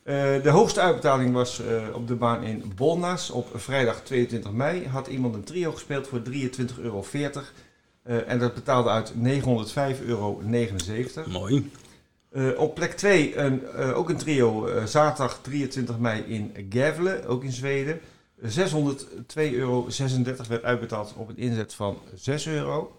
Uh, 0.07 0.43
de 0.43 0.49
hoogste 0.49 0.81
uitbetaling 0.81 1.33
was 1.33 1.61
uh, 1.61 1.95
op 1.95 2.07
de 2.07 2.15
baan 2.15 2.43
in 2.43 2.71
Bolnas. 2.75 3.29
Op 3.29 3.47
vrijdag 3.53 4.01
22 4.01 4.51
mei 4.51 4.87
had 4.87 5.07
iemand 5.07 5.35
een 5.35 5.43
trio 5.43 5.71
gespeeld 5.71 6.07
voor 6.07 6.21
23,40 6.31 6.31
euro. 6.81 7.05
Uh, 7.13 8.29
en 8.29 8.39
dat 8.39 8.53
betaalde 8.53 8.89
uit 8.89 9.13
905,79 9.13 9.21
euro. 10.05 10.41
Mooi. 11.27 11.71
op 12.57 12.75
plek 12.75 12.91
2 12.91 13.37
een, 13.37 13.73
ook 13.73 14.09
een 14.09 14.17
trio, 14.17 14.69
zaterdag 14.85 15.39
23 15.41 15.99
mei 15.99 16.21
in 16.21 16.51
Gävle, 16.69 17.25
ook 17.25 17.43
in 17.43 17.51
Zweden. 17.51 17.99
602,36 18.45 18.49
euro 19.35 19.87
werd 20.47 20.63
uitbetaald 20.63 21.13
op 21.17 21.29
een 21.29 21.37
inzet 21.37 21.73
van 21.73 21.97
6 22.15 22.47
euro. 22.47 22.95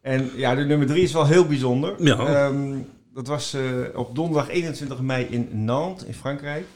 En 0.00 0.30
ja, 0.36 0.54
de 0.54 0.64
nummer 0.64 0.86
3 0.86 1.02
is 1.02 1.12
wel 1.12 1.26
heel 1.26 1.46
bijzonder. 1.46 1.94
Ja. 2.04 2.46
Um, 2.46 2.86
dat 3.14 3.26
was 3.26 3.54
uh, 3.54 3.86
op 3.94 4.14
donderdag 4.14 4.48
21 4.48 5.00
mei 5.00 5.24
in 5.24 5.64
Nantes, 5.64 6.06
in 6.06 6.14
Frankrijk. 6.14 6.66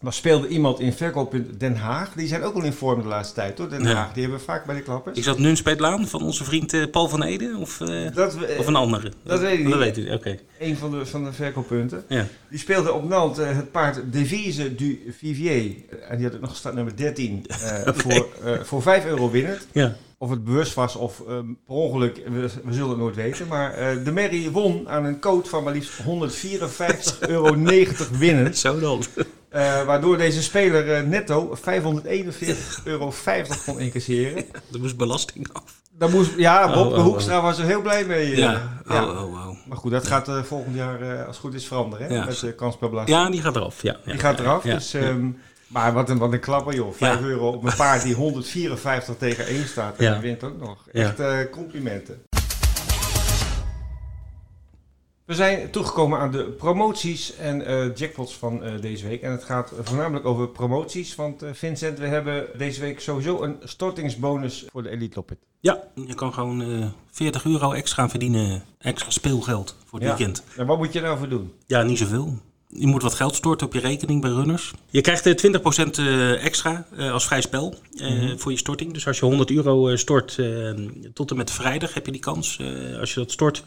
Maar 0.00 0.12
speelde 0.12 0.48
iemand 0.48 0.80
in 0.80 0.92
verkooppunt 0.92 1.60
Den 1.60 1.76
Haag. 1.76 2.12
Die 2.12 2.26
zijn 2.26 2.42
ook 2.42 2.54
wel 2.54 2.62
in 2.62 2.72
vorm 2.72 3.02
de 3.02 3.08
laatste 3.08 3.34
tijd 3.34 3.58
hoor, 3.58 3.68
Den 3.68 3.82
Ja. 3.82 3.94
Haag. 3.94 4.12
Die 4.12 4.22
hebben 4.22 4.40
we 4.40 4.44
vaak 4.46 4.64
bij 4.66 4.74
de 4.74 4.82
klappers. 4.82 5.18
Is 5.18 5.24
dat 5.24 5.38
Nunspeetlaan 5.38 6.08
van 6.08 6.22
onze 6.22 6.44
vriend 6.44 6.72
eh, 6.72 6.82
Paul 6.90 7.08
van 7.08 7.22
Ede? 7.22 7.56
Of, 7.58 7.80
eh, 7.80 8.14
Dat, 8.14 8.34
we- 8.34 8.56
of 8.58 8.66
een 8.66 8.76
andere? 8.76 9.12
dat 9.22 9.40
weet 9.40 9.52
ik 9.52 9.58
niet. 9.58 9.68
Dat 9.70 9.78
weet 9.78 9.98
u, 9.98 10.12
oké. 10.12 10.38
een 10.58 10.76
van 10.76 10.90
de, 10.90 11.06
van 11.06 11.24
de 11.24 11.32
verkooppunten. 11.32 12.04
Ja. 12.08 12.26
Die 12.50 12.58
speelde 12.58 12.92
op 12.92 13.08
Nantes 13.08 13.44
eh, 13.46 13.56
het 13.56 13.70
paard 13.70 14.00
Devise 14.12 14.74
du 14.74 15.12
Vivier. 15.18 15.72
En 16.08 16.16
die 16.16 16.26
had 16.26 16.34
ook 16.34 16.40
nog 16.40 16.56
start 16.56 16.74
nummer 16.74 16.96
13 16.96 17.44
eh, 17.48 17.94
voor, 17.94 18.26
voor 18.62 18.82
5 18.82 19.04
euro 19.04 19.30
winnend. 19.30 19.66
Ja. 19.72 19.96
Of 20.18 20.30
het 20.30 20.44
bewust 20.44 20.74
was 20.74 20.96
of 20.96 21.22
per 21.26 21.44
ongeluk, 21.66 22.16
we, 22.30 22.48
we 22.64 22.72
zullen 22.72 22.88
het 22.88 22.98
nooit 22.98 23.14
weten. 23.14 23.46
Maar 23.48 23.98
de 24.04 24.12
Merrie 24.12 24.50
won 24.50 24.88
aan 24.88 25.04
een 25.04 25.18
code 25.20 25.48
van 25.48 25.62
maar 25.64 25.72
liefst 25.72 25.92
154,90 26.02 27.18
euro 27.28 27.56
winnend. 28.18 28.58
Zo 28.64 28.78
dan. 28.80 29.02
Eh, 29.50 29.82
waardoor 29.84 30.16
deze 30.16 30.42
speler 30.42 30.94
eh, 30.94 31.02
netto 31.02 31.56
541,50 31.56 32.82
euro 32.84 33.12
kon 33.66 33.78
incasseren. 33.80 34.44
Er 34.72 34.80
moest 34.80 34.96
belasting 34.96 35.48
af. 35.52 35.62
Dan 35.98 36.10
moest, 36.10 36.30
ja, 36.36 36.66
Bob 36.74 36.86
Oh, 36.86 36.92
de 36.92 36.98
oh, 36.98 37.02
Hoekstra 37.04 37.40
was 37.42 37.58
er 37.58 37.64
heel 37.64 37.82
blij 37.82 38.04
mee. 38.04 38.32
eh. 38.32 38.38
Ja. 38.38 38.80
ja. 38.88 39.04
Oh, 39.04 39.22
oh, 39.22 39.48
oh. 39.48 39.56
Maar 39.68 39.76
goed, 39.78 39.90
dat 39.90 40.06
gaat 40.06 40.30
volgend 40.46 40.74
jaar 40.76 41.16
als 41.18 41.26
het 41.26 41.36
goed 41.36 41.54
is 41.54 41.66
veranderen. 41.66 42.06
Hè? 42.06 42.14
Ja. 42.14 42.24
Met 42.24 42.40
de 42.40 42.54
kans 42.54 42.76
per 42.76 42.88
belasting. 42.90 43.18
Ja, 43.18 43.30
die 43.30 43.42
gaat 43.42 43.56
eraf. 43.56 43.82
Ja, 43.82 43.96
Die 44.04 44.18
gaat 44.18 44.38
eraf. 44.40 44.64
ja, 44.64 44.74
dus, 44.74 44.94
ehm, 44.94 45.28
Maar 45.66 45.92
wat 45.92 46.10
een, 46.10 46.18
wat 46.18 46.32
een 46.32 46.40
klapper 46.40 46.74
joh. 46.74 46.92
5 46.94 47.18
Ja. 47.20 47.24
euro 47.24 47.48
op 47.48 47.64
een 47.64 47.74
paard 47.76 48.02
die 48.02 48.14
154 48.14 49.16
tegen 49.16 49.46
1 49.46 49.66
staat. 49.66 49.96
En 49.98 50.12
die 50.12 50.20
wint 50.20 50.44
ook 50.44 50.58
nog. 50.60 50.78
Echt 50.92 51.50
complimenten. 51.50 52.22
We 55.30 55.36
zijn 55.36 55.70
toegekomen 55.70 56.18
aan 56.18 56.30
de 56.30 56.44
promoties 56.44 57.36
en 57.36 57.66
eh, 57.66 57.94
jackpots 57.94 58.36
van 58.36 58.64
eh, 58.64 58.80
deze 58.80 59.08
week. 59.08 59.22
En 59.22 59.30
het 59.30 59.44
gaat 59.44 59.72
voornamelijk 59.82 60.26
over 60.26 60.48
promoties. 60.48 61.14
Want 61.14 61.42
eh, 61.42 61.50
Vincent, 61.52 61.98
we 61.98 62.06
hebben 62.06 62.46
deze 62.58 62.80
week 62.80 63.00
sowieso 63.00 63.42
een 63.42 63.56
stortingsbonus 63.64 64.64
voor 64.72 64.82
de 64.82 64.88
Elite 64.90 65.14
Loppet. 65.16 65.38
Ja, 65.60 65.78
je 66.06 66.14
kan 66.14 66.32
gewoon 66.32 66.62
eh 66.62 66.86
40 67.10 67.44
euro 67.44 67.72
extra 67.72 68.08
verdienen. 68.08 68.62
Extra 68.78 69.10
speelgeld 69.10 69.76
voor 69.84 69.98
het 69.98 70.08
Ja. 70.08 70.16
weekend. 70.16 70.44
En 70.56 70.66
wat 70.66 70.78
moet 70.78 70.92
je 70.92 71.00
nou 71.00 71.18
voor 71.18 71.28
doen? 71.28 71.52
Ja, 71.66 71.82
niet 71.82 71.98
zoveel. 71.98 72.38
Je 72.72 72.86
moet 72.86 73.02
wat 73.02 73.14
geld 73.14 73.34
storten 73.34 73.66
op 73.66 73.74
je 73.74 73.80
rekening 73.80 74.20
bij 74.20 74.30
runners. 74.30 74.72
Je 74.90 75.00
krijgt 75.00 75.26
eh, 75.26 75.52
20% 75.86 75.90
eh, 75.98 76.44
extra 76.44 76.86
eh, 76.96 77.12
als 77.12 77.26
vrij 77.26 77.40
spel 77.40 77.74
eh, 77.96 78.32
voor 78.36 78.50
je 78.52 78.58
storting. 78.58 78.92
Dus 78.92 79.06
als 79.06 79.18
je 79.18 79.24
100 79.24 79.50
euro 79.50 79.88
eh, 79.88 79.96
stort 79.96 80.38
eh, 80.38 80.46
tot 81.14 81.30
en 81.30 81.36
met 81.36 81.50
vrijdag 81.50 81.94
heb 81.94 82.06
je 82.06 82.12
die 82.12 82.20
kans. 82.20 82.56
eh, 82.60 82.98
als 82.98 83.14
je 83.14 83.20
dat 83.20 83.30
stort, 83.30 83.64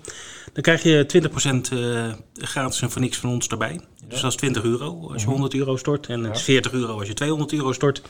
dan 0.54 0.64
krijg 0.64 0.84
je 0.84 1.06
20% 1.08 1.72
eh, 1.72 2.12
gratis 2.34 2.82
en 2.82 2.92
voor 2.92 3.02
niks 3.02 3.18
van 3.18 3.30
ons 3.30 3.48
erbij. 3.48 3.80
Dus 4.08 4.22
dat 4.22 4.32
is 4.32 4.38
20 4.38 4.64
euro 4.64 5.10
als 5.12 5.22
je 5.22 5.28
100 5.28 5.54
euro 5.54 5.78
stort. 5.78 6.08
En 6.08 6.24
het 6.24 6.36
is 6.36 6.42
40 6.42 6.72
euro 6.72 7.00
als 7.00 7.08
je 7.08 7.14
200 7.14 7.54
euro 7.54 7.72
stort. 7.72 8.02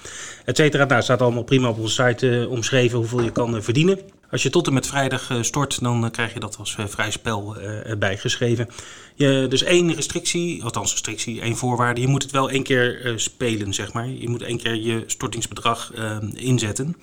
Et 0.45 0.57
cetera. 0.57 0.85
Nou, 0.85 1.01
staat 1.01 1.21
allemaal 1.21 1.43
prima 1.43 1.69
op 1.69 1.79
onze 1.79 2.03
site 2.07 2.29
eh, 2.41 2.49
omschreven 2.51 2.97
hoeveel 2.97 3.21
je 3.21 3.31
kan 3.31 3.55
eh, 3.55 3.61
verdienen. 3.61 3.99
Als 4.33 4.43
je 4.43 4.49
tot 4.49 4.67
en 4.67 4.73
met 4.73 4.87
vrijdag 4.87 5.29
eh, 5.29 5.41
stort, 5.41 5.81
dan 5.81 6.05
eh, 6.05 6.11
krijg 6.11 6.33
je 6.33 6.39
dat 6.39 6.57
als 6.57 6.75
eh, 6.75 6.85
vrij 6.87 7.11
spel 7.11 7.55
eh, 7.55 7.89
erbij 7.89 8.17
geschreven. 8.17 8.67
Je, 9.15 9.45
dus 9.49 9.63
één 9.63 9.93
restrictie, 9.93 10.63
althans 10.63 10.91
restrictie, 10.91 11.41
één 11.41 11.55
voorwaarde. 11.55 12.01
Je 12.01 12.07
moet 12.07 12.23
het 12.23 12.31
wel 12.31 12.49
één 12.49 12.63
keer 12.63 13.13
spelen, 13.15 13.73
zeg 13.73 13.93
maar. 13.93 14.07
Je 14.07 14.29
moet 14.29 14.41
één 14.41 14.57
keer 14.57 14.75
je 14.75 15.03
stortingsbedrag 15.07 15.93
eh, 15.93 16.17
inzetten. 16.33 16.97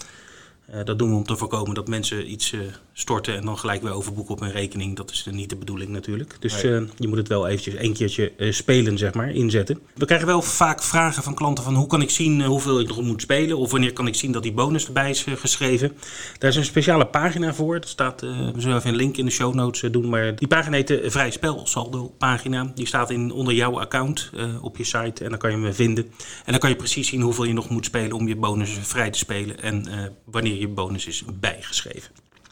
Dat 0.85 0.99
doen 0.99 1.11
we 1.11 1.17
om 1.17 1.25
te 1.25 1.37
voorkomen 1.37 1.75
dat 1.75 1.89
mensen 1.89 2.31
iets 2.31 2.55
storten 3.01 3.37
en 3.37 3.45
dan 3.45 3.59
gelijk 3.59 3.83
weer 3.83 3.93
overboeken 3.93 4.35
op 4.35 4.41
hun 4.41 4.53
rekening. 4.53 4.97
Dat 4.97 5.11
is 5.11 5.27
niet 5.31 5.51
de 5.51 5.57
bedoeling 5.57 5.91
natuurlijk. 5.91 6.37
Dus 6.41 6.63
Nee. 6.63 6.75
eh, 6.77 6.83
je 6.97 7.09
moet 7.09 7.17
het 7.19 7.29
wel 7.29 7.47
eventjes 7.49 7.75
één 7.75 7.93
keertje 7.93 8.33
eh, 8.37 8.53
spelen, 8.53 8.99
zeg 8.99 9.15
maar, 9.15 9.31
inzetten. 9.31 9.81
We 9.95 10.05
krijgen 10.05 10.27
wel 10.27 10.43
vaak 10.43 10.83
vragen 10.83 11.23
van 11.23 11.35
klanten 11.35 11.65
van 11.65 11.75
hoe 11.75 11.87
kan 11.87 12.03
ik 12.03 12.11
zien 12.11 12.41
eh, 12.41 12.47
hoeveel 12.47 12.81
ik 12.81 12.89
nog 12.89 13.03
moet 13.03 13.23
spelen? 13.23 13.57
Of 13.59 13.71
wanneer 13.71 13.93
kan 13.93 14.07
ik 14.07 14.15
zien 14.15 14.33
dat 14.33 14.43
die 14.43 14.53
bonus 14.53 14.87
erbij 14.87 15.11
is 15.11 15.27
geschreven? 15.35 15.93
Daar 16.39 16.51
is 16.51 16.57
een 16.57 16.65
speciale 16.65 17.07
pagina 17.07 17.55
voor. 17.55 17.81
Dat 17.81 17.89
staat, 17.89 18.21
we 18.21 18.53
zullen 18.57 18.77
even 18.77 18.91
een 18.91 18.97
link 18.97 19.17
in 19.17 19.25
de 19.25 19.31
show 19.31 19.55
notes 19.55 19.93
doen. 19.93 20.09
Maar 20.09 20.37
die 20.37 20.49
pagina 20.49 20.77
heet 20.77 20.89
de 20.89 21.11
Vrij 21.11 21.31
Spel 21.31 21.67
Saldo 21.67 22.15
pagina. 22.19 22.73
Die 22.75 22.87
staat 22.87 23.11
in, 23.11 23.33
onder 23.33 23.55
jouw 23.55 23.81
account 23.81 24.31
op 24.61 24.77
je 24.77 24.85
site 24.85 25.25
en 25.25 25.31
dan 25.31 25.39
kan 25.39 25.51
je 25.51 25.57
hem 25.57 25.75
vinden. 25.75 26.05
En 26.45 26.51
dan 26.53 26.59
kan 26.59 26.71
je 26.71 26.77
precies 26.77 27.09
zien 27.09 27.21
hoeveel 27.21 27.45
je 27.45 27.53
nog 27.53 27.69
moet 27.69 27.85
spelen 27.85 28.13
om 28.13 28.29
je 28.29 28.37
bonus 28.37 28.71
vrij 28.83 29.11
te 29.11 29.19
spelen. 29.19 29.63
En 29.63 29.87
wanneer 30.25 30.55
je 30.57 30.69
bonus 30.69 31.07
is 31.07 31.25
bijgeschreven. 31.41 32.11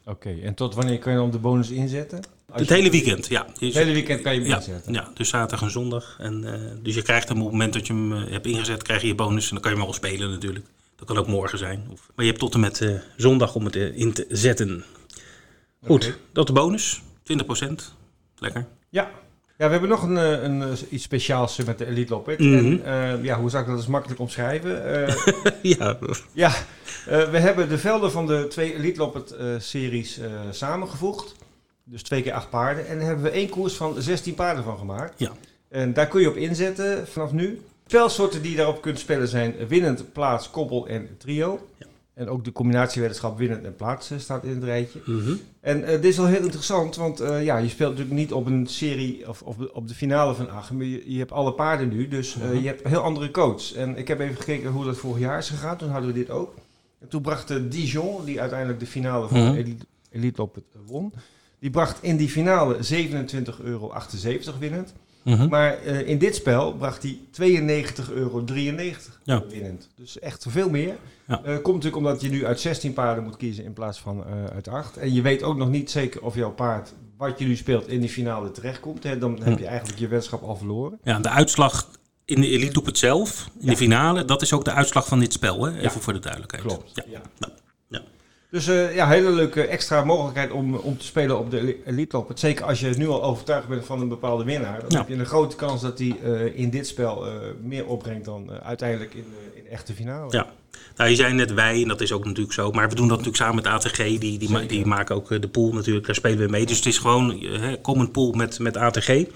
Oké, 0.08 0.30
en 0.42 0.54
tot 0.54 0.74
wanneer 0.74 0.98
kan 0.98 1.12
je 1.12 1.18
dan 1.18 1.30
de 1.30 1.38
bonus 1.38 1.70
inzetten? 1.70 2.18
Als 2.50 2.60
Het 2.60 2.68
je- 2.68 2.74
hele 2.74 2.90
weekend, 2.90 3.26
ja. 3.26 3.46
Het 3.58 3.74
hele 3.74 3.92
weekend 3.92 4.20
kan 4.22 4.34
je 4.34 4.40
hem 4.40 4.48
ja, 4.48 4.56
inzetten. 4.56 4.92
ja, 4.92 5.10
dus 5.14 5.28
zaterdag 5.28 5.62
en 5.62 5.70
zondag. 5.70 6.16
En, 6.20 6.44
eh, 6.54 6.60
dus 6.82 6.94
je 6.94 7.02
krijgt 7.02 7.28
hem 7.28 7.36
op 7.38 7.42
het 7.42 7.52
moment 7.52 7.72
dat 7.72 7.86
je 7.86 7.92
hem 7.92 8.12
eh, 8.12 8.30
hebt 8.30 8.46
ingezet, 8.46 8.82
krijg 8.82 9.00
je 9.00 9.06
je 9.06 9.14
bonus. 9.14 9.44
En 9.46 9.52
dan 9.52 9.60
kan 9.62 9.70
je 9.72 9.76
hem 9.78 9.86
al 9.86 9.92
spelen 9.92 10.30
natuurlijk. 10.30 10.66
Dat 10.96 11.06
kan 11.08 11.16
ook 11.18 11.26
morgen 11.26 11.58
zijn. 11.58 11.86
Of, 11.90 12.10
maar 12.14 12.24
je 12.24 12.30
hebt 12.30 12.42
tot 12.42 12.54
en 12.54 12.60
met 12.60 12.80
eh, 12.80 12.94
zondag 13.16 13.54
om 13.54 13.64
het 13.64 13.74
in 13.76 14.12
te 14.12 14.26
zetten. 14.28 14.84
Goed, 15.84 16.18
dat 16.32 16.46
de 16.46 16.52
bonus. 16.52 17.02
20%. 17.22 17.94
Lekker. 18.38 18.66
Ja. 18.88 19.10
Ja, 19.58 19.64
we 19.66 19.72
hebben 19.72 19.88
nog 19.88 20.02
een, 20.02 20.16
eh, 20.16 20.42
een, 20.42 20.62
eh, 20.62 20.68
iets 20.88 21.04
speciaals 21.04 21.56
met 21.56 21.78
de 21.78 21.86
Elite 21.86 22.12
Loppet. 22.12 22.38
Mhm. 22.38 22.54
En 22.54 22.84
eh, 22.84 23.24
ja, 23.24 23.40
hoe 23.40 23.50
zou 23.50 23.62
ik 23.62 23.68
dat 23.68 23.78
eens 23.78 23.86
makkelijk 23.86 24.20
omschrijven? 24.20 24.72
Ja, 25.62 25.98
ja, 26.32 26.52
we 27.06 27.38
hebben 27.38 27.68
de 27.68 27.78
velden 27.78 28.10
van 28.10 28.26
de 28.26 28.46
twee 28.48 28.74
Elite 28.74 28.98
Loppet 28.98 29.34
series 29.58 30.20
samengevoegd. 30.50 31.34
Dus 31.84 32.02
twee 32.02 32.22
keer 32.22 32.32
acht 32.32 32.50
paarden. 32.50 32.86
En 32.86 32.98
daar 32.98 33.06
hebben 33.06 33.24
we 33.24 33.30
één 33.30 33.48
koers 33.48 33.74
van 33.74 33.94
16 34.02 34.34
paarden 34.34 34.64
van 34.64 34.78
gemaakt. 34.78 35.14
Ja. 35.16 35.32
En 35.68 35.92
daar 35.92 36.06
kun 36.06 36.20
je 36.20 36.28
op 36.28 36.36
inzetten 36.36 37.06
vanaf 37.08 37.32
nu. 37.32 37.60
Spelsoorten 37.86 38.42
die 38.42 38.50
je 38.50 38.56
daarop 38.56 38.82
kunt 38.82 38.98
spelen 38.98 39.28
zijn 39.28 39.54
winnend, 39.68 40.12
plaats, 40.12 40.50
koppel 40.50 40.88
en 40.88 41.08
trio. 41.18 41.68
En 42.18 42.28
ook 42.28 42.44
de 42.44 42.52
combinatieweddenschap 42.52 43.38
winnend 43.38 43.64
en 43.64 43.76
plaats 43.76 44.10
eh, 44.10 44.18
staat 44.18 44.44
in 44.44 44.50
het 44.54 44.64
rijtje. 44.64 45.00
Mhm. 45.04 45.32
En 45.60 45.84
eh, 45.84 45.90
dit 45.90 46.04
is 46.04 46.16
wel 46.16 46.26
heel 46.26 46.42
interessant, 46.42 46.96
want 46.96 47.20
eh, 47.20 47.44
ja, 47.44 47.56
je 47.58 47.68
speelt 47.68 47.90
natuurlijk 47.90 48.18
niet 48.18 48.32
op 48.32 48.46
een 48.46 48.66
serie 48.66 49.28
of, 49.28 49.42
of 49.42 49.56
op 49.72 49.88
de 49.88 49.94
finale 49.94 50.34
van 50.34 50.50
Aachen, 50.50 50.76
maar 50.76 50.86
je, 50.86 51.12
je 51.12 51.18
hebt 51.18 51.32
alle 51.32 51.52
paarden 51.52 51.88
nu, 51.88 52.08
dus 52.08 52.34
eh, 52.34 52.42
Mhm. 52.42 52.56
je 52.58 52.66
hebt 52.66 52.84
een 52.84 52.90
heel 52.90 53.00
andere 53.02 53.30
coach. 53.30 53.72
En 53.74 53.96
ik 53.96 54.08
heb 54.08 54.20
even 54.20 54.36
gekeken 54.36 54.70
hoe 54.70 54.84
dat 54.84 54.96
vorig 54.96 55.18
jaar 55.20 55.38
is 55.38 55.48
gegaan, 55.48 55.76
toen 55.76 55.90
hadden 55.90 56.08
we 56.12 56.18
dit 56.18 56.30
ook. 56.30 56.54
En 57.00 57.08
toen 57.08 57.22
bracht 57.22 57.70
Dijon, 57.70 58.24
die 58.24 58.40
uiteindelijk 58.40 58.80
de 58.80 58.86
finale 58.86 59.28
van 59.28 59.38
Mhm. 59.42 59.52
de 59.52 59.58
Elite, 59.58 59.84
Elite 60.10 60.40
Loppet 60.40 60.64
won, 60.86 61.12
die 61.58 61.70
bracht 61.70 61.98
in 62.02 62.16
die 62.16 62.28
finale 62.28 62.76
27,78 62.82 63.60
euro 63.62 63.92
winnend. 64.58 64.94
Mhm. 65.22 65.48
Maar 65.48 65.78
eh, 65.78 66.08
in 66.08 66.18
dit 66.18 66.34
spel 66.34 66.72
bracht 66.72 67.02
hij 67.02 67.18
92,93 67.30 68.12
euro 68.12 68.44
Ja. 69.22 69.42
winnend. 69.48 69.88
Dus 69.96 70.18
echt 70.18 70.46
veel 70.48 70.70
meer. 70.70 70.96
Ja. 71.26 71.42
Eh, 71.44 71.54
komt 71.54 71.66
natuurlijk 71.66 71.96
omdat 71.96 72.20
je 72.20 72.28
nu 72.30 72.46
uit 72.46 72.60
16 72.60 72.92
paarden 72.92 73.24
moet 73.24 73.36
kiezen 73.36 73.64
in 73.64 73.72
plaats 73.72 73.98
van 73.98 74.24
eh, 74.26 74.44
uit 74.54 74.68
8. 74.68 74.96
En 74.96 75.12
je 75.14 75.22
weet 75.22 75.42
ook 75.42 75.56
nog 75.56 75.68
niet 75.68 75.90
zeker 75.90 76.22
of 76.22 76.34
jouw 76.34 76.50
paard, 76.52 76.92
wat 77.16 77.38
je 77.38 77.44
nu 77.46 77.56
speelt, 77.56 77.88
in 77.88 78.00
die 78.00 78.08
finale 78.08 78.50
terechtkomt. 78.50 79.02
Hè. 79.02 79.18
Dan 79.18 79.42
heb 79.42 79.58
je 79.58 79.66
eigenlijk 79.66 79.98
je 79.98 80.08
weddenschap 80.08 80.42
al 80.42 80.56
verloren. 80.56 80.98
Ja, 81.02 81.18
de 81.18 81.28
uitslag 81.28 81.88
in 82.24 82.40
de 82.40 82.48
Elite 82.48 82.78
op 82.78 82.86
het 82.86 82.98
zelf, 82.98 83.50
in 83.58 83.64
Ja. 83.64 83.70
de 83.70 83.76
finale, 83.76 84.24
dat 84.24 84.42
is 84.42 84.52
ook 84.52 84.64
de 84.64 84.72
uitslag 84.72 85.06
van 85.06 85.18
dit 85.20 85.32
spel. 85.32 85.64
Hè? 85.64 85.78
Even 85.80 86.00
voor 86.00 86.12
de 86.12 86.18
duidelijkheid. 86.18 86.64
Klopt. 86.64 86.90
Ja. 86.94 87.02
Nou, 87.06 87.18
ja. 87.38 87.48
Dus 88.50 88.66
eh, 88.66 88.94
ja, 88.94 89.08
hele 89.08 89.30
leuke 89.30 89.62
extra 89.66 90.04
mogelijkheid 90.04 90.50
om, 90.50 90.74
om 90.74 90.98
te 90.98 91.04
spelen 91.04 91.38
op 91.38 91.50
de 91.50 91.76
Elite 91.86 92.16
Loop. 92.16 92.30
Zeker 92.34 92.64
als 92.64 92.80
je 92.80 92.88
nu 92.96 93.08
al 93.08 93.22
overtuigd 93.22 93.68
bent 93.68 93.84
van 93.84 94.00
een 94.00 94.08
bepaalde 94.08 94.44
winnaar. 94.44 94.78
Dan 94.80 94.88
Ja. 94.90 94.98
heb 94.98 95.08
je 95.08 95.14
een 95.14 95.26
grote 95.26 95.56
kans 95.56 95.80
dat 95.82 95.98
hij 95.98 96.16
eh, 96.24 96.58
in 96.58 96.70
dit 96.70 96.86
spel 96.86 97.26
eh, 97.26 97.32
meer 97.62 97.86
opbrengt 97.86 98.24
dan 98.24 98.50
uiteindelijk 98.62 99.14
in 99.14 99.24
de, 99.30 99.56
in 99.58 99.64
de 99.64 99.70
echte 99.70 99.94
finale. 99.94 100.32
Ja. 100.32 100.46
Nou, 100.96 101.10
je 101.10 101.16
zei 101.16 101.32
net 101.34 101.54
wij, 101.54 101.82
en 101.82 101.88
dat 101.88 102.00
is 102.00 102.12
ook 102.12 102.24
natuurlijk 102.24 102.52
zo. 102.54 102.70
Maar 102.70 102.88
we 102.88 102.94
doen 102.94 103.08
dat 103.08 103.16
natuurlijk 103.16 103.44
samen 103.44 103.54
met 103.62 103.66
ATG. 103.66 103.96
Die, 104.18 104.38
die, 104.38 104.50
ma- 104.50 104.62
die 104.66 104.86
maken 104.86 105.14
ook 105.14 105.40
de 105.42 105.48
pool 105.48 105.72
natuurlijk. 105.72 106.06
Daar 106.06 106.14
spelen 106.14 106.38
we 106.38 106.50
mee. 106.50 106.66
Dus 106.66 106.76
het 106.76 106.86
is 106.86 106.98
gewoon 106.98 107.40
hè, 107.40 107.80
common 107.80 108.10
pool 108.10 108.32
met, 108.32 108.58
met 108.58 108.76
ATG. 108.76 109.08
Ik 109.08 109.28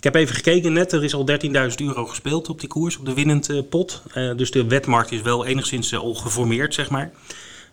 heb 0.00 0.14
even 0.14 0.34
gekeken 0.34 0.72
net. 0.72 0.92
Er 0.92 1.04
is 1.04 1.14
al 1.14 1.26
13.000 1.30 1.38
euro 1.76 2.06
gespeeld 2.06 2.48
op 2.48 2.60
die 2.60 2.68
koers. 2.68 2.96
Op 2.98 3.04
de 3.06 3.14
winnend 3.14 3.68
pot. 3.68 4.02
Dus 4.36 4.50
de 4.50 4.64
wetmarkt 4.66 5.12
is 5.12 5.22
wel 5.22 5.46
enigszins 5.46 5.94
al 5.96 6.14
geformeerd, 6.14 6.74
zeg 6.74 6.90
maar. 6.90 7.10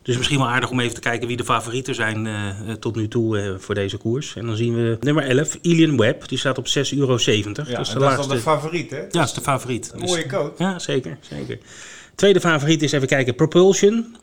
Dus 0.10 0.18
misschien 0.18 0.39
wel 0.39 0.50
aardig 0.50 0.70
om 0.70 0.80
even 0.80 0.94
te 0.94 1.00
kijken 1.01 1.28
wie 1.28 1.38
de 1.38 1.44
favorieten 1.44 1.96
zijn 1.96 2.28
eh, 2.28 2.50
eh, 2.50 2.75
tot 2.75 2.96
nu 2.96 3.08
toe 3.08 3.39
eh, 3.39 3.58
voor 3.58 3.75
deze 3.75 3.98
koers. 3.98 4.36
En 4.36 4.46
dan 4.46 4.56
zien 4.56 4.75
we 4.75 4.98
nummer 5.00 5.24
11, 5.24 5.58
Ilian 5.62 5.98
Webb. 5.98 6.28
Die 6.28 6.38
staat 6.38 6.58
op 6.58 6.68
6,70 6.68 6.98
euro. 6.98 7.18
Ja, 7.18 7.18
dus 7.18 7.44
en 7.44 7.54
de 7.54 8.00
dat 8.00 8.12
is 8.12 8.28
dan 8.28 8.30
de 8.30 8.38
favoriet, 8.42 8.92
hè? 8.92 8.98
Ja, 8.98 9.08
dat 9.10 9.28
is 9.28 9.34
de 9.34 9.42
favoriet. 9.42 9.92
Een 9.94 10.00
Dus- 10.00 10.10
mooie 10.10 10.28
coach. 10.28 10.58
ja, 10.58 10.80
zeker, 10.80 11.18
zeker. 11.22 11.58
Tweede 12.16 12.39
favoriet 12.39 12.82
is 12.82 12.92
even 12.92 13.08
kijken. 13.08 13.36
Propulsion. 13.36 14.16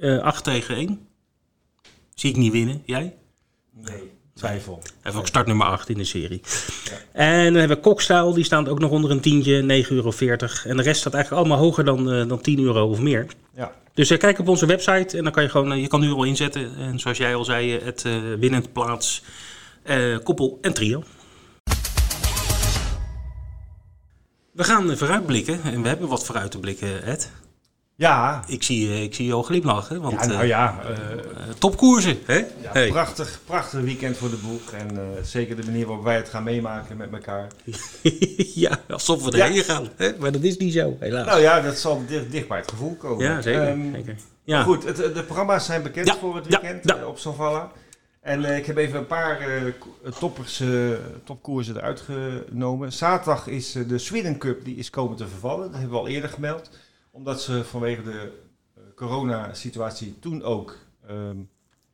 eh 0.00 0.18
8 0.18 0.44
tegen 0.44 0.76
1. 0.76 1.00
Zie 2.14 2.30
ik 2.30 2.36
niet 2.36 2.52
winnen. 2.52 2.82
Jij? 2.84 3.14
Nee, 3.74 4.10
twijfel. 4.36 4.80
Hij 4.82 4.92
heeft 5.02 5.16
ook 5.16 5.26
start 5.26 5.46
nummer 5.46 5.66
8 5.66 5.88
in 5.88 5.98
de 5.98 6.04
serie. 6.04 6.40
En 7.12 7.52
dan 7.52 7.60
hebben 7.60 7.82
we. 7.82 8.32
Die 8.34 8.44
staat 8.44 8.68
ook 8.68 8.78
nog 8.78 8.90
onder 8.90 9.10
een 9.10 9.20
tientje. 9.20 9.84
9,40 9.84 9.88
euro. 9.88 10.12
En 10.64 10.76
de 10.76 10.82
rest 10.82 11.00
staat 11.00 11.14
eigenlijk 11.14 11.44
allemaal 11.44 11.64
hoger 11.64 11.84
dan, 11.84 12.12
eh, 12.12 12.28
dan 12.28 12.40
10 12.40 12.60
euro 12.60 12.88
of 12.90 12.98
meer. 12.98 13.26
Ja. 13.54 13.72
Dus 13.94 14.10
eh, 14.10 14.18
kijk 14.18 14.38
op 14.38 14.48
onze 14.48 14.66
website. 14.66 15.16
En 15.16 15.22
dan 15.22 15.32
kan 15.32 15.42
je 15.42 15.48
gewoon... 15.48 15.72
eh, 15.72 15.80
je 15.80 15.88
kan 15.88 16.00
nu 16.00 16.10
al 16.10 16.24
inzetten. 16.24 16.76
En 16.76 16.98
zoals 16.98 17.18
jij 17.18 17.34
al 17.34 17.44
zei. 17.44 17.80
Het 17.80 18.04
winnend 18.38 18.72
plaats. 18.72 19.22
koppel 20.22 20.58
en 20.60 20.74
trio. 20.74 21.02
We 24.52 24.64
gaan 24.64 24.96
vooruitblikken. 24.96 25.62
En 25.62 25.82
we 25.82 25.88
hebben 25.88 26.08
wat 26.08 26.24
vooruit 26.24 26.50
te 26.50 26.58
blikken, 26.58 27.02
Ed. 27.02 27.30
Ja, 27.98 28.42
Ik 28.46 28.62
zie, 28.62 28.88
eh, 28.88 29.02
ik 29.02 29.14
zie 29.14 29.26
je 29.26 29.32
al 29.32 29.42
glimlachen, 29.42 30.00
want 30.00 30.20
ja 30.20 30.26
nou 30.26 30.40
eh, 30.40 30.48
ja, 30.48 30.80
eh, 30.88 30.96
topkoersen, 31.58 32.18
hè? 32.26 32.36
ja 32.36 32.44
Hey. 32.72 32.88
prachtig, 32.88 33.40
prachtig 33.44 33.80
weekend 33.80 34.16
voor 34.16 34.30
de 34.30 34.36
boeg. 34.36 34.70
En 34.72 34.98
zeker 35.22 35.56
de 35.56 35.64
manier 35.64 35.86
waarop 35.86 36.04
wij 36.04 36.16
het 36.16 36.28
gaan 36.28 36.42
meemaken 36.42 36.96
met 36.96 37.12
elkaar. 37.12 37.46
ja, 38.54 38.78
alsof 38.88 39.24
we 39.24 39.36
Ja. 39.36 39.44
erheen 39.44 39.64
gaan, 39.64 39.88
hè? 39.96 40.10
maar 40.18 40.32
dat 40.32 40.42
is 40.42 40.56
niet 40.56 40.72
zo, 40.72 40.96
helaas. 41.00 41.26
Nou 41.26 41.40
ja, 41.40 41.60
dat 41.60 41.78
zal 41.78 42.02
dicht, 42.06 42.30
dicht 42.30 42.48
bij 42.48 42.58
het 42.58 42.70
gevoel 42.70 42.94
komen. 42.96 43.24
ja, 43.24 43.40
zeker. 43.40 43.62
Ehm, 43.68 43.92
zeker. 43.94 44.16
Ja. 44.44 44.62
Goed, 44.62 44.84
het, 44.84 44.96
de 44.96 45.22
programma's 45.26 45.64
zijn 45.66 45.82
bekend 45.82 46.06
Ja, 46.06 46.16
voor 46.16 46.36
het 46.36 46.46
weekend 46.46 47.04
op 47.04 47.18
Sovalla. 47.18 47.72
En 48.20 48.44
ik 48.56 48.66
heb 48.66 48.76
even 48.76 48.98
een 48.98 49.06
paar 49.06 49.38
toppers, 50.18 50.62
topkoersen 51.24 51.76
eruit 51.76 52.00
genomen. 52.50 52.92
Zaterdag 52.92 53.46
is 53.46 53.72
de 53.88 53.98
Sweden 53.98 54.38
Cup, 54.38 54.64
die 54.64 54.76
is 54.76 54.90
komen 54.90 55.16
te 55.16 55.28
vervallen. 55.28 55.62
Dat 55.70 55.80
hebben 55.80 55.90
we 55.90 55.98
al 56.04 56.08
eerder 56.08 56.30
gemeld. 56.30 56.70
Omdat 57.16 57.42
ze 57.42 57.64
vanwege 57.64 58.02
de 58.02 58.32
eh, 58.74 58.82
coronasituatie 58.94 60.18
toen 60.18 60.42
ook 60.42 60.76
ehm, 61.06 61.36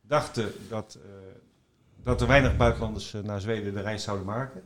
dachten 0.01 0.51
dat, 0.69 0.97
eh, 1.03 1.11
dat 2.03 2.21
er 2.21 2.27
weinig 2.27 2.57
buitenlanders 2.57 3.13
eh, 3.13 3.21
naar 3.21 3.41
Zweden 3.41 3.73
de 3.73 3.81
reis 3.81 4.03
zouden 4.03 4.25
maken. 4.25 4.63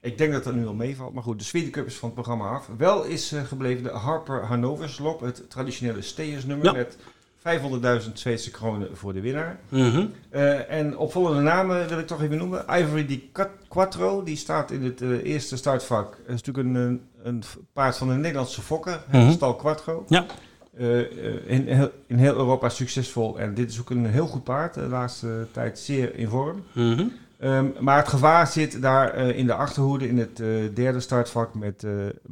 Ik 0.00 0.18
denk 0.18 0.32
dat 0.32 0.44
dat 0.44 0.54
nu 0.54 0.66
al 0.66 0.74
meevalt. 0.74 1.14
Maar 1.14 1.22
goed, 1.22 1.38
de 1.38 1.44
Sweden 1.44 1.70
Cup 1.70 1.86
is 1.86 1.96
van 1.96 2.08
het 2.08 2.14
programma 2.14 2.48
af. 2.48 2.70
Wel 2.76 3.04
is 3.04 3.34
gebleven 3.44 3.82
de 3.82 3.90
Harper 3.90 4.44
Hannovers 4.44 4.98
Lop, 4.98 5.20
het 5.20 5.50
traditionele 5.50 6.02
steersnummer 6.02 6.66
Ja. 6.66 6.72
met 6.72 6.96
500.000 7.38 8.12
Zweedse 8.12 8.50
kronen 8.50 8.88
voor 8.96 9.12
de 9.12 9.20
winnaar. 9.20 9.58
Mhm. 9.68 10.06
Eh, 10.30 10.70
en 10.70 10.96
opvallende 10.98 11.42
namen 11.42 11.88
wil 11.88 11.98
ik 11.98 12.06
toch 12.06 12.22
even 12.22 12.36
noemen. 12.38 12.64
Ivory 12.70 13.06
Di 13.06 13.28
Quat- 13.32 13.48
Quattro, 13.68 14.22
die 14.22 14.36
staat 14.36 14.70
in 14.70 14.82
het 14.84 15.02
eh, 15.02 15.10
eerste 15.24 15.56
startvak. 15.56 16.10
Dat 16.26 16.34
is 16.36 16.42
natuurlijk 16.42 16.76
een, 16.76 17.00
een, 17.22 17.42
paard 17.72 17.96
van 17.96 18.08
een 18.10 18.20
Nederlandse 18.20 18.62
fokker, 18.62 19.00
Mhm. 19.12 19.30
stal 19.30 19.54
Quattro. 19.56 20.04
Ja. 20.08 20.26
Eh, 20.76 20.98
in, 21.50 21.66
heel- 21.66 21.90
in 22.06 22.16
heel 22.16 22.34
Europa 22.36 22.68
succesvol. 22.68 23.38
En 23.38 23.54
dit 23.54 23.70
is 23.70 23.80
ook 23.80 23.90
een 23.90 24.06
heel 24.06 24.26
goed 24.26 24.44
paard. 24.44 24.74
De 24.74 24.80
laatste 24.80 25.46
tijd 25.52 25.78
zeer 25.78 26.14
in 26.16 26.28
vorm. 26.28 26.62
Mhm. 26.72 27.04
Ehm, 27.38 27.66
maar 27.80 27.96
het 27.96 28.08
gevaar 28.08 28.46
zit 28.46 28.82
daar 28.82 29.14
in 29.16 29.46
de 29.46 29.54
achterhoede, 29.54 30.08
in 30.08 30.18
het 30.18 30.36
derde 30.76 31.00
startvak 31.00 31.54
met 31.54 31.84
eh 31.84 31.90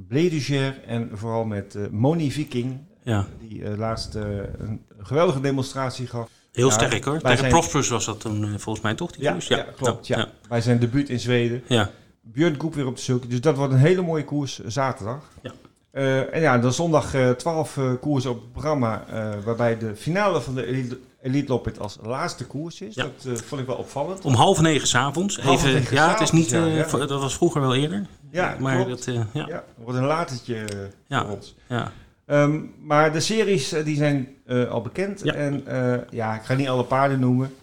Bleduger 0.09 0.81
en 0.87 1.11
vooral 1.13 1.45
met 1.45 1.79
Moni 1.91 2.33
Viking. 2.33 2.79
Ja, 3.03 3.27
Die 3.49 3.77
laatst 3.77 4.15
eh, 4.15 4.23
een 4.59 4.81
geweldige 5.07 5.41
demonstratie 5.41 6.07
gaf. 6.07 6.29
heel 6.53 6.69
Ja, 6.69 6.73
sterk 6.75 7.05
hoor. 7.05 7.19
Tegen 7.21 7.39
zijn- 7.39 7.51
Prosperous 7.51 7.89
was 7.89 8.05
dat 8.05 8.21
toen 8.21 8.45
eh, 8.45 8.49
volgens 8.59 8.85
mij 8.85 8.95
toch, 8.95 9.11
die 9.13 9.23
Ja, 9.23 9.33
koers? 9.33 9.47
ja, 9.47 9.67
klopt. 9.77 10.07
Ja. 10.07 10.19
Ja, 10.19 10.29
Bij 10.49 10.61
zijn 10.61 10.79
debuut 10.79 11.09
in 11.09 11.21
Zweden. 11.21 11.63
ja. 11.67 11.91
Björn 12.23 12.57
Koep 12.57 12.75
weer 12.75 12.87
op 12.87 12.97
de 12.97 13.03
sulky. 13.03 13.27
Dus 13.29 13.41
dat 13.41 13.57
wordt 13.57 13.73
een 13.73 13.79
hele 13.79 14.03
mooie 14.03 14.25
koers 14.25 14.61
eh, 14.61 14.71
zaterdag. 14.71 15.19
Ja. 15.43 15.53
Eh, 15.91 16.35
en 16.35 16.41
ja, 16.41 16.59
dan 16.59 16.73
zondag 16.73 17.15
eh 17.15 17.31
12 17.31 17.77
eh, 17.77 17.91
koersen 18.01 18.31
op 18.31 18.41
het 18.41 18.53
programma. 18.53 19.05
waarbij 19.45 19.79
de 19.79 19.97
finale 19.97 20.41
van 20.41 20.55
de 20.55 20.67
Elite, 20.67 20.99
Elite 21.23 21.49
Loppet 21.53 21.79
als 21.81 21.99
laatste 22.03 22.45
koers 22.47 22.81
is. 22.81 22.95
Ja. 22.95 23.07
Dat 23.23 23.43
vond 23.45 23.61
ik 23.61 23.67
wel 23.67 23.77
opvallend. 23.77 24.25
Om 24.25 24.35
half 24.35 24.61
negen 24.61 24.89
s'avonds. 24.89 25.39
Even, 25.39 25.73
negen 25.73 25.95
ja, 25.97 26.11
het 26.11 26.21
is 26.21 26.31
niet, 26.31 26.51
ja, 26.51 26.65
ja. 26.65 26.87
dat 27.07 27.09
was 27.21 27.35
vroeger 27.35 27.61
wel 27.61 27.75
eerder. 27.75 28.07
Ja, 28.31 28.57
maar 28.61 28.85
klopt. 28.85 29.05
dat, 29.07 29.15
ja, 29.33 29.47
Ja, 29.47 29.65
wordt 29.85 29.99
een 29.99 30.05
latertje 30.07 30.65
Ja. 31.07 31.25
voor 31.27 31.35
ons. 31.35 31.55
ja. 31.69 31.93
Ehm, 32.27 32.61
maar 32.83 33.13
de 33.13 33.21
series 33.21 33.73
eh, 33.73 33.85
die 33.85 33.97
zijn 33.97 34.29
eh, 34.47 34.71
al 34.71 34.81
bekend. 34.83 35.21
Ja. 35.25 35.33
En 35.35 35.67
eh, 35.67 36.01
ja, 36.11 36.35
ik 36.35 36.43
ga 36.43 36.55
niet 36.55 36.69
alle 36.69 36.85
paarden 36.85 37.21
noemen. 37.21 37.55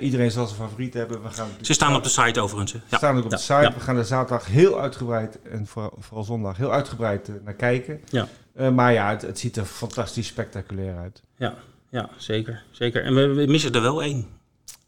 Iedereen 0.00 0.30
zal 0.30 0.46
zijn 0.46 0.60
favoriet 0.60 0.94
hebben. 0.94 1.22
We 1.22 1.28
gaan 1.30 1.48
Ze 1.60 1.72
staan 1.72 1.94
op 1.96 2.02
de 2.02 2.08
site 2.08 2.40
overigens. 2.40 2.70
Ze 2.72 2.78
Ja. 2.86 2.96
staan 2.96 3.16
ook 3.16 3.24
op 3.24 3.30
Ja, 3.30 3.36
de 3.36 3.42
site. 3.42 3.52
ja. 3.60 3.72
We 3.74 3.80
gaan 3.80 3.96
er 3.96 4.04
zaterdag 4.04 4.46
heel 4.46 4.80
uitgebreid 4.80 5.38
en 5.42 5.66
vooral, 5.66 5.96
vooral 6.00 6.24
zondag 6.24 6.56
heel 6.56 6.72
uitgebreid 6.72 7.30
naar 7.44 7.54
kijken. 7.54 8.00
Ja. 8.10 8.28
Maar 8.70 8.92
ja, 8.92 9.10
het, 9.10 9.22
het 9.22 9.38
ziet 9.38 9.56
er 9.56 9.64
fantastisch 9.64 10.26
spectaculair 10.26 10.96
uit. 10.96 11.22
Ja, 11.36 11.54
ja, 11.90 12.08
zeker, 12.16 12.62
zeker. 12.70 13.04
En 13.04 13.14
we, 13.14 13.26
we 13.34 13.46
missen 13.46 13.72
er 13.72 13.82
wel 13.82 14.02
één. 14.02 14.26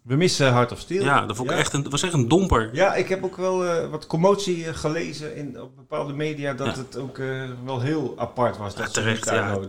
We 0.06 0.16
missen 0.16 0.52
Heart 0.52 0.72
of 0.72 0.78
Steel. 0.78 1.04
Ja, 1.04 1.26
dat 1.26 1.36
vond 1.36 1.48
ik 1.48 1.54
ja. 1.54 1.60
echt 1.60 1.72
een, 1.72 1.90
was 1.90 2.02
echt 2.02 2.12
een 2.12 2.28
domper. 2.28 2.70
Ja, 2.72 2.94
ik 2.94 3.08
heb 3.08 3.24
ook 3.24 3.36
wel 3.36 3.64
eh, 3.64 3.90
wat 3.90 4.06
commotie 4.06 4.66
eh, 4.66 4.74
gelezen 4.74 5.36
in, 5.36 5.60
op 5.60 5.76
bepaalde 5.76 6.12
media 6.12 6.54
dat 6.54 6.66
Ja. 6.66 6.76
het 6.76 6.96
ook 6.96 7.18
eh, 7.18 7.42
wel 7.64 7.80
heel 7.80 8.14
apart 8.16 8.56
was. 8.56 8.74
Dat 8.74 8.86
Ja, 8.86 8.92
terecht, 8.92 9.24
ja. 9.24 9.54
Nou, 9.54 9.68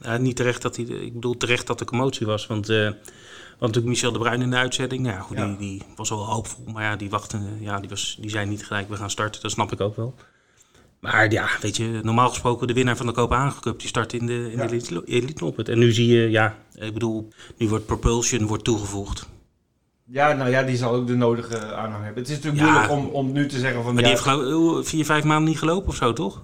ja, 0.00 0.16
niet 0.16 0.36
terecht 0.36 0.62
dat 0.62 0.76
hij, 0.76 0.84
ik 0.84 1.12
bedoel 1.12 1.36
terecht 1.36 1.66
dat 1.66 1.80
er 1.80 1.86
commotie 1.86 2.26
was, 2.26 2.46
want 2.46 2.66
want 2.66 3.74
natuurlijk 3.74 4.02
Michel 4.02 4.12
de 4.12 4.18
Bruin 4.18 4.42
in 4.42 4.50
de 4.50 4.56
uitzending, 4.56 5.02
nou 5.02 5.14
ja, 5.14 5.20
goed. 5.22 5.36
Die, 5.36 5.56
die 5.56 5.82
was 5.96 6.08
wel 6.08 6.24
hoopvol, 6.26 6.64
maar 6.72 6.82
ja, 6.82 6.96
die 6.96 7.10
wachten, 7.10 7.58
ja, 7.60 7.80
die, 7.80 7.88
was, 7.88 8.16
die 8.20 8.30
zei 8.30 8.46
niet 8.46 8.66
gelijk, 8.66 8.88
we 8.88 8.96
gaan 8.96 9.10
starten, 9.10 9.42
dat 9.42 9.50
snap 9.50 9.72
ik 9.72 9.80
ook 9.80 9.96
wel. 9.96 10.14
Maar 11.00 11.32
ja, 11.32 11.48
weet 11.60 11.76
je, 11.76 12.00
normaal 12.02 12.28
gesproken 12.28 12.66
de 12.66 12.72
winnaar 12.72 12.96
van 12.96 13.06
de 13.06 13.12
Kopenhagen 13.12 13.62
Cup, 13.62 13.78
die 13.78 13.88
start 13.88 14.12
in 14.12 14.26
de, 14.26 14.50
in 14.52 14.56
de 14.56 14.62
elite, 14.62 15.02
elite. 15.04 15.72
En 15.72 15.78
nu 15.78 15.92
zie 15.92 16.06
je, 16.06 16.30
ja, 16.30 16.58
ik 16.74 16.92
bedoel, 16.92 17.28
nu 17.56 17.68
wordt 17.68 17.86
Propulsion 17.86 18.46
wordt 18.46 18.64
toegevoegd. 18.64 19.28
Ja, 20.12 20.32
nou 20.32 20.50
ja, 20.50 20.62
die 20.62 20.76
zal 20.76 20.94
ook 20.94 21.06
de 21.06 21.14
nodige 21.14 21.74
aanhang 21.74 22.04
hebben. 22.04 22.22
Het 22.22 22.32
is 22.32 22.36
natuurlijk 22.40 22.62
Ja. 22.64 22.70
moeilijk 22.70 22.92
om, 22.92 23.06
om 23.06 23.32
nu 23.32 23.46
te 23.46 23.58
zeggen 23.58 23.82
van... 23.82 23.92
Maar 23.94 24.02
die 24.02 24.12
heeft 24.12 24.24
geloof 24.24 24.88
vier, 24.88 25.04
vijf 25.04 25.24
maanden 25.24 25.48
niet 25.48 25.58
gelopen 25.58 25.88
of 25.88 25.94
zo, 25.94 26.12
toch? 26.12 26.42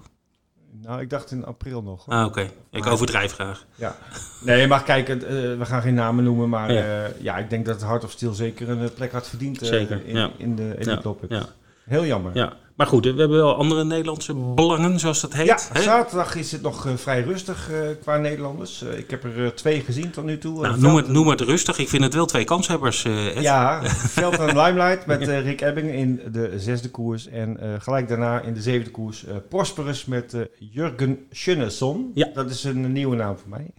Nou, 0.83 1.01
ik 1.01 1.11
dacht 1.11 1.31
in 1.31 1.45
april 1.45 1.83
nog. 1.83 2.05
hoor. 2.05 2.15
Ah, 2.15 2.27
oké. 2.27 2.51
Ik 2.71 2.87
overdrijf 2.87 3.33
graag. 3.33 3.67
Ja. 3.75 3.97
Nee, 4.41 4.67
maar 4.67 4.83
kijk, 4.83 5.09
het, 5.09 5.25
eh, 5.25 5.31
we 5.31 5.59
gaan 5.65 5.83
geen 5.83 5.95
namen 5.95 6.25
noemen, 6.25 6.49
maar 6.49 6.73
Ja. 6.73 6.85
ja, 6.85 7.09
ja 7.21 7.37
ik 7.39 7.51
denk 7.51 7.67
dat 7.67 7.83
Hart 7.83 8.05
of 8.05 8.11
Steel 8.11 8.33
zeker 8.33 8.69
een 8.69 8.81
eh, 8.83 8.89
plek 8.95 9.13
had 9.13 9.29
verdiend 9.29 9.63
eh, 9.63 9.69
Zeker, 9.69 10.07
in, 10.07 10.17
ja. 10.17 10.31
in 10.37 10.57
de 10.57 10.77
Ja, 10.79 10.97
Topic. 10.97 11.31
ja, 11.31 11.47
Heel 11.89 12.07
jammer. 12.07 12.35
ja. 12.35 12.53
Maar 12.79 12.87
goed, 12.87 13.05
we 13.05 13.15
hebben 13.19 13.37
wel 13.37 13.57
andere 13.57 13.85
Nederlandse 13.85 14.35
belangen, 14.35 14.99
zoals 14.99 15.21
dat 15.21 15.33
heet. 15.33 15.47
Ja, 15.47 15.59
hè? 15.73 15.83
zaterdag 15.83 16.35
is 16.35 16.53
het 16.53 16.63
nog 16.63 16.87
eh, 16.87 16.93
vrij 16.97 17.23
rustig 17.23 17.71
eh, 17.71 17.79
qua 18.01 18.17
Nederlanders. 18.17 18.83
Eh, 18.83 18.99
ik 18.99 19.11
heb 19.11 19.25
er 19.25 19.55
twee 19.55 19.81
gezien 19.81 20.11
tot 20.11 20.25
nu 20.25 20.39
toe. 20.39 20.61
Nou, 20.61 20.81
noem, 20.81 20.97
het, 20.97 21.09
noem 21.09 21.29
het 21.29 21.41
rustig. 21.41 21.79
Ik 21.79 21.89
vind 21.89 22.03
het 22.03 22.15
wel 22.15 22.27
twee 22.27 22.45
kanshebbers. 22.45 23.03
Ja, 23.41 23.83
Veld 24.19 24.39
en 24.39 24.47
Limelight 24.47 25.07
met 25.07 25.29
Rick 25.29 25.61
Ebbing 25.61 25.91
in 25.91 26.21
de 26.33 26.53
zesde 26.57 26.91
koers. 26.91 27.27
En 27.27 27.59
gelijk 27.79 28.09
daarna 28.09 28.41
in 28.41 28.55
de 28.55 28.63
zevende 28.63 28.91
koers 28.91 29.25
Prosperus 29.49 30.05
met 30.05 30.37
Jurgen 30.59 31.27
Schunnesson. 31.31 32.11
Ja. 32.15 32.31
Dat 32.35 32.51
is 32.51 32.65
een 32.65 32.93
nieuwe 32.93 33.17
naam 33.17 33.39
voor 33.39 33.49
mij. 33.49 33.71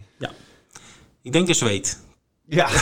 Ik 1.22 1.32
denk 1.32 1.48
een 1.48 1.54
zweet. 1.54 2.00
Ja, 2.46 2.68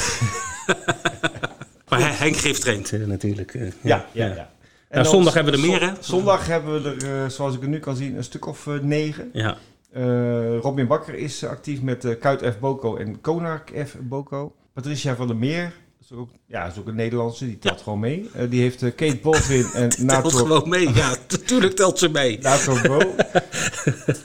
Maar 1.89 2.01
Hen- 2.01 2.17
Henk 2.17 2.37
Gift 2.37 2.61
traint 2.61 3.07
natuurlijk. 3.07 3.53
ja, 3.83 4.07
ja. 4.13 4.27
ja. 4.27 4.51
En 4.89 5.03
Nou, 5.03 5.15
zondag 5.15 5.35
hebben 5.35 5.53
we 5.53 5.59
er 5.61 5.67
meer, 5.67 5.81
hè? 5.81 5.93
Zondag 6.01 6.47
hebben 6.47 6.83
we 6.83 6.89
er, 7.07 7.23
eh, 7.25 7.29
zoals 7.31 7.55
ik 7.55 7.61
het 7.61 7.71
nu 7.71 7.79
kan 7.79 7.97
zien, 7.97 8.17
een 8.17 8.25
stuk 8.25 8.47
of 8.47 8.67
eh, 8.67 8.75
negen. 8.81 9.31
Ja. 9.33 9.57
Eh, 9.93 10.59
Robin 10.59 10.87
Bakker 10.87 11.15
is 11.15 11.43
eh, 11.43 11.51
actief 11.51 11.83
met 11.83 12.05
eh, 12.05 12.19
Kuit 12.21 12.41
F. 12.43 12.59
Boko 12.59 12.97
en 12.97 13.21
Konark 13.21 13.73
F. 13.87 13.97
Boko. 14.01 14.53
Patricia 14.73 15.15
van 15.17 15.27
der 15.27 15.37
Meer, 15.37 15.73
is 16.01 16.13
ook, 16.17 16.29
ja, 16.47 16.67
is 16.67 16.79
ook 16.79 16.87
een 16.87 16.95
Nederlandse, 16.95 17.45
die 17.45 17.59
telt 17.59 17.81
gewoon 17.81 17.99
mee. 18.01 18.31
Eh, 18.35 18.51
die 18.51 18.61
heeft 18.61 18.83
eh, 18.83 18.95
Kate 18.95 19.17
Baldwin 19.23 19.67
en 19.75 19.89
Telt 19.89 20.03
Nato 20.07 20.29
gewoon 20.29 20.69
mee. 20.69 20.95
Ja, 20.95 21.15
natuurlijk 21.29 21.77
telt 21.77 21.99
ze 21.99 22.09
mee. 22.09 22.39
Nato 22.43 22.75
Bro. 22.83 22.99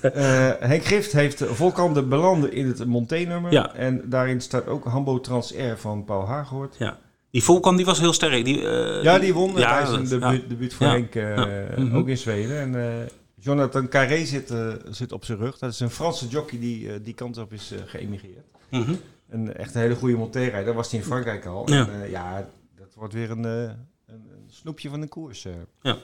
Eh, 0.02 0.50
Henk 0.60 0.84
Gift 0.86 1.12
heeft 1.12 1.42
eh, 1.42 1.50
Volkan 1.50 1.94
de 1.94 2.04
Belande 2.04 2.50
in 2.52 2.68
het 2.68 2.86
Monté-nummer. 2.86 3.52
Ja. 3.52 3.74
En 3.76 4.02
daarin 4.10 4.42
staat 4.42 4.68
ook 4.68 4.86
Hambo 4.86 5.20
Trans 5.20 5.56
Air 5.56 5.78
van 5.78 6.04
Paul 6.06 6.28
Haaghoort. 6.28 6.76
Ja. 6.78 6.98
Die 7.34 7.44
Volkan 7.44 7.76
die 7.76 7.86
was 7.86 8.00
heel 8.00 8.14
sterk. 8.14 8.46
Die, 8.46 8.68
eh, 8.68 9.04
Ja, 9.04 9.20
die 9.20 9.34
won 9.34 9.56
ja, 9.56 9.84
tijdens 9.84 10.12
een 10.12 10.20
ja. 10.20 10.40
debuut, 10.48 10.74
voor 10.74 10.86
Ja. 10.86 10.92
Henk, 10.92 11.16
eh. 11.16 11.78
Mhm. 11.78 11.96
ook 11.96 12.08
in 12.08 12.18
Zweden. 12.18 12.60
En 12.60 13.02
eh, 13.02 13.08
Jonathan 13.36 13.88
Carré 13.88 14.26
zit, 14.26 14.54
zit 14.90 15.12
op 15.12 15.26
zijn 15.26 15.38
rug. 15.38 15.58
Dat 15.58 15.72
is 15.72 15.80
een 15.80 15.90
Franse 15.90 16.28
jockey 16.28 16.60
die 16.60 17.02
die 17.02 17.14
kant 17.14 17.38
op 17.38 17.54
is 17.54 17.74
geëmigreerd. 17.86 18.46
Mhm. 18.70 18.94
Een 19.30 19.54
echt 19.54 19.76
een 19.76 19.82
hele 19.82 19.96
goede 19.96 20.16
monteerrijder. 20.16 20.66
Daar 20.66 20.74
was 20.74 20.92
hij 20.92 21.00
in 21.00 21.06
Frankrijk 21.06 21.46
al. 21.46 21.70
Ja. 21.72 21.88
En, 21.90 22.10
ja, 22.10 22.50
dat 22.78 22.94
wordt 22.96 23.14
weer 23.14 23.32
een, 23.32 23.44
een, 23.44 23.76
een 24.08 24.48
snoepje 24.50 24.90
van 24.90 25.02
een 25.02 25.10
koers. 25.10 25.48
Ja. 25.82 25.98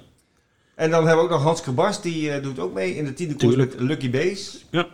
En 0.76 0.90
dan 0.90 1.08
hebben 1.08 1.26
we 1.26 1.32
ook 1.32 1.38
nog 1.38 1.44
Hans 1.44 1.62
Krabas, 1.62 2.02
die 2.02 2.40
doet 2.40 2.60
ook 2.60 2.74
mee 2.74 2.96
in 2.96 3.06
de 3.06 3.14
tiende 3.14 3.36
koers 3.36 3.56
met 3.56 3.80
Lucky 3.80 4.10
Base. 4.10 4.58
Ja. 4.70 4.88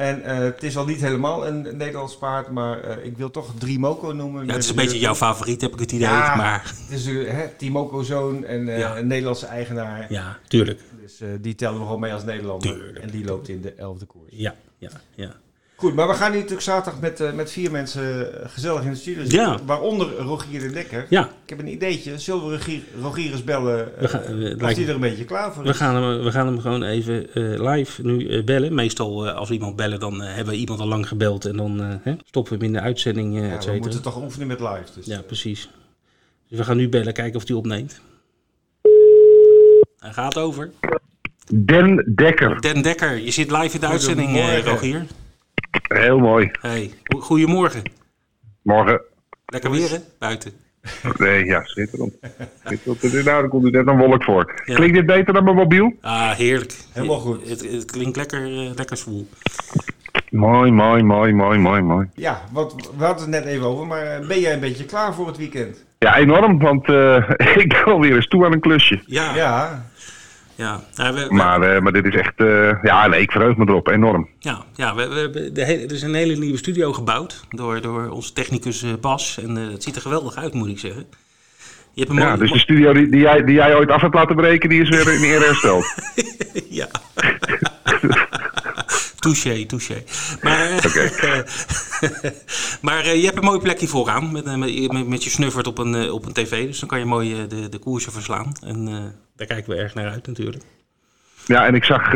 En 0.00 0.22
eh, 0.24 0.38
het 0.38 0.62
is 0.62 0.76
al 0.76 0.84
niet 0.86 1.00
helemaal 1.00 1.46
een 1.46 1.62
Nederlands 1.62 2.16
paard, 2.18 2.50
maar 2.50 2.80
eh, 2.80 3.04
ik 3.04 3.16
wil 3.16 3.30
toch 3.30 3.52
Drimoco 3.58 4.12
noemen. 4.12 4.46
Ja, 4.46 4.52
het 4.52 4.62
is 4.64 4.70
een 4.70 4.76
beetje 4.76 4.98
jouw 4.98 5.14
favoriet, 5.14 5.60
heb 5.60 5.72
ik 5.72 5.78
het 5.78 5.92
idee. 5.92 6.08
Ja. 6.08 6.36
Maar 6.36 6.74
Het 6.88 6.98
is 6.98 7.06
uh, 7.06 7.30
hè, 7.30 7.48
Timoco-zoon 7.56 8.44
en 8.44 8.68
eh, 8.68 8.78
Ja. 8.78 8.96
een 8.98 9.06
Nederlandse 9.06 9.46
eigenaar. 9.46 10.06
ja, 10.12 10.38
tuurlijk. 10.48 10.80
Dus 11.00 11.20
eh, 11.20 11.28
die 11.40 11.54
tellen 11.54 11.78
we 11.78 11.84
gewoon 11.84 12.00
mee 12.00 12.12
als 12.12 12.24
Nederlander. 12.24 12.72
Tuurlijk. 12.72 12.98
En 12.98 13.10
die 13.10 13.24
loopt 13.24 13.48
in 13.48 13.60
de 13.60 13.72
elfde 13.72 14.06
koers. 14.06 14.32
Ja, 14.34 14.54
ja, 14.78 14.90
ja. 15.14 15.34
Goed, 15.80 15.94
maar 15.94 16.08
we 16.08 16.14
gaan 16.14 16.30
nu 16.30 16.36
natuurlijk 16.36 16.62
zaterdag 16.62 17.00
met, 17.00 17.20
eh, 17.20 17.32
met 17.32 17.50
vier 17.50 17.70
mensen 17.70 18.42
eh, 18.42 18.48
gezellig 18.50 18.82
in 18.82 18.90
de 18.90 18.96
studio 18.96 19.20
zitten. 19.20 19.38
Ja. 19.40 19.58
Waaronder 19.66 20.16
Rogier 20.18 20.60
de 20.60 20.70
Dekker. 20.70 21.06
Ja, 21.08 21.24
Ik 21.44 21.48
heb 21.50 21.58
een 21.58 21.66
ideetje. 21.72 22.18
Zullen 22.18 22.44
we 22.46 22.50
Rogier, 22.56 22.80
Rogier 23.02 23.30
eens 23.32 23.44
bellen? 23.44 23.94
eh, 23.96 24.00
We 24.00 24.08
gaan- 24.08 24.60
als 24.60 24.74
die 24.74 24.86
er 24.86 24.94
een 24.94 25.00
beetje 25.00 25.24
klaar 25.24 25.52
voor 25.52 25.62
we 25.62 25.68
is? 25.68 25.76
gaan 25.76 25.94
hem, 26.02 26.22
we 26.24 26.30
gaan 26.30 26.46
hem 26.46 26.60
gewoon 26.60 26.82
even 26.82 27.34
eh, 27.34 27.72
live 27.74 28.02
nu 28.02 28.44
bellen. 28.44 28.74
Meestal 28.74 29.28
als 29.30 29.48
we 29.48 29.54
iemand 29.54 29.76
bellen, 29.76 30.00
dan 30.00 30.20
hebben 30.20 30.52
we 30.54 30.60
iemand 30.60 30.80
al 30.80 30.86
lang 30.88 31.08
gebeld. 31.08 31.44
En 31.44 31.56
dan 31.56 31.80
eh, 31.80 31.86
hè, 32.02 32.14
stoppen 32.24 32.52
we 32.52 32.58
hem 32.58 32.66
in 32.66 32.80
de 32.80 32.84
uitzending, 32.84 33.34
Ja, 33.34 33.72
we 33.72 33.78
moeten 33.78 34.02
toch 34.02 34.16
oefenen 34.22 34.46
met 34.46 34.60
live. 34.60 34.84
Dus, 34.94 35.06
Ja, 35.06 35.22
precies. 35.22 35.70
Dus 36.48 36.58
we 36.58 36.64
gaan 36.64 36.76
nu 36.76 36.88
bellen, 36.88 37.12
kijken 37.12 37.40
of 37.40 37.48
hij 37.48 37.56
opneemt. 37.56 38.00
Hij 39.98 40.12
gaat 40.12 40.38
over. 40.38 40.70
Den 41.54 42.12
Dekker. 42.14 42.60
Den 42.60 42.82
Dekker, 42.82 43.16
je 43.18 43.30
zit 43.30 43.50
live 43.50 43.74
in 43.74 43.80
de 43.80 43.86
uitzending. 43.86 44.38
Rogier. 44.64 45.06
Heel 45.70 46.18
mooi. 46.18 46.50
Hey, 46.60 46.90
go- 47.04 47.18
goedemorgen. 47.20 47.82
Morgen. 48.62 49.00
Lekker 49.46 49.70
weer, 49.70 49.90
hè? 49.90 49.96
Buiten. 50.18 50.52
Nee, 51.18 51.44
ja, 51.44 51.64
schitterend. 51.64 52.12
schitterend. 52.64 53.02
Nou, 53.12 53.24
daar 53.24 53.48
komt 53.48 53.64
er 53.64 53.70
net 53.70 53.86
een 53.86 53.98
wolk 53.98 54.24
voor. 54.24 54.62
Ja. 54.64 54.74
Klinkt 54.74 54.94
dit 54.94 55.06
beter 55.06 55.34
dan 55.34 55.44
mijn 55.44 55.56
mobiel? 55.56 55.92
Ah, 56.00 56.30
heerlijk. 56.30 56.74
Helemaal 56.92 57.18
goed. 57.18 57.48
Het, 57.48 57.72
het 57.72 57.84
klinkt 57.90 58.16
lekker, 58.16 58.44
eh, 58.44 58.70
lekker 58.74 58.96
zwoel. 58.96 59.28
Mooi, 60.30 60.70
mooi, 60.70 61.02
mooi, 61.02 61.32
mooi, 61.32 61.58
mooi, 61.58 61.80
mooi. 61.82 62.08
ja, 62.14 62.42
wat, 62.52 62.90
we 62.98 63.04
hadden 63.04 63.32
het 63.32 63.44
net 63.44 63.54
even 63.54 63.66
over. 63.66 63.86
Maar 63.86 64.02
eh, 64.06 64.26
ben 64.26 64.40
jij 64.40 64.52
een 64.52 64.60
beetje 64.60 64.84
klaar 64.84 65.14
voor 65.14 65.26
het 65.26 65.36
weekend? 65.36 65.84
Ja, 65.98 66.16
enorm, 66.16 66.58
want 66.58 66.88
eh, 66.88 67.30
ik 67.62 67.68
ben 67.68 67.84
alweer 67.84 68.14
eens 68.14 68.28
toe 68.28 68.44
aan 68.44 68.52
een 68.52 68.60
klusje. 68.60 69.02
Ja, 69.06 69.34
ja. 69.34 69.84
Ja, 70.60 70.80
we, 70.94 71.12
we- 71.12 71.26
Maar, 71.34 71.62
eh, 71.62 71.80
maar 71.80 71.92
dit 71.92 72.04
is 72.04 72.14
echt... 72.14 72.32
eh, 72.36 72.82
ja, 72.82 73.06
nee, 73.06 73.20
ik 73.20 73.30
verheug 73.30 73.56
me 73.56 73.64
erop. 73.68 73.88
Enorm. 73.88 74.28
ja, 74.38 74.64
ja 74.74 74.94
we, 74.94 75.08
we 75.08 75.52
de 75.52 75.64
hele, 75.64 75.84
er 75.84 75.92
is 75.92 76.02
een 76.02 76.14
hele 76.14 76.36
nieuwe 76.36 76.56
studio 76.58 76.92
gebouwd 76.92 77.44
door, 77.50 77.80
door 77.80 78.08
onze 78.08 78.32
technicus 78.32 78.82
eh, 78.82 78.90
Bas. 79.00 79.38
En 79.42 79.56
eh, 79.56 79.72
het 79.72 79.82
ziet 79.82 79.96
er 79.96 80.02
geweldig 80.02 80.36
uit, 80.36 80.54
moet 80.54 80.68
ik 80.68 80.78
zeggen. 80.78 81.06
Je 81.92 82.00
hebt 82.04 82.10
een 82.16 82.22
Ja, 82.22 82.36
dus 82.36 82.52
de 82.52 82.58
studio 82.58 82.92
die, 82.92 83.08
die, 83.08 83.20
jij, 83.20 83.44
die 83.44 83.54
jij 83.54 83.74
ooit 83.74 83.90
af 83.90 84.00
hebt 84.00 84.14
laten 84.14 84.36
breken, 84.36 84.68
die 84.68 84.82
is 84.82 84.88
weer 84.88 85.12
in 85.14 85.22
ere 85.22 85.44
hersteld. 85.44 85.84
Ja. 86.70 86.88
touché, 89.18 89.66
touché. 89.66 90.02
Maar, 90.42 90.68
maar 92.80 93.04
eh, 93.04 93.14
je 93.14 93.24
hebt 93.24 93.36
een 93.36 93.44
mooi 93.44 93.60
plekje 93.60 93.86
vooraan 93.86 94.32
met, 94.32 94.44
eh, 94.44 94.54
met, 94.54 94.92
met, 94.92 95.08
met 95.08 95.24
je 95.24 95.30
snuffert 95.30 95.66
op 95.66 95.78
een, 95.78 95.94
eh, 95.94 96.12
op 96.12 96.26
een 96.26 96.32
tv. 96.32 96.66
Dus 96.66 96.80
dan 96.80 96.88
kan 96.88 96.98
je 96.98 97.04
mooi 97.04 97.46
de, 97.48 97.68
de 97.68 97.78
koersen 97.78 98.12
verslaan. 98.12 98.52
En 98.64 98.84
daar 99.36 99.46
kijken 99.46 99.72
we 99.72 99.78
erg 99.78 99.94
naar 99.94 100.10
uit 100.10 100.26
natuurlijk. 100.26 100.64
Ja, 101.46 101.66
en 101.66 101.74
ik 101.74 101.84
zag, 101.84 102.12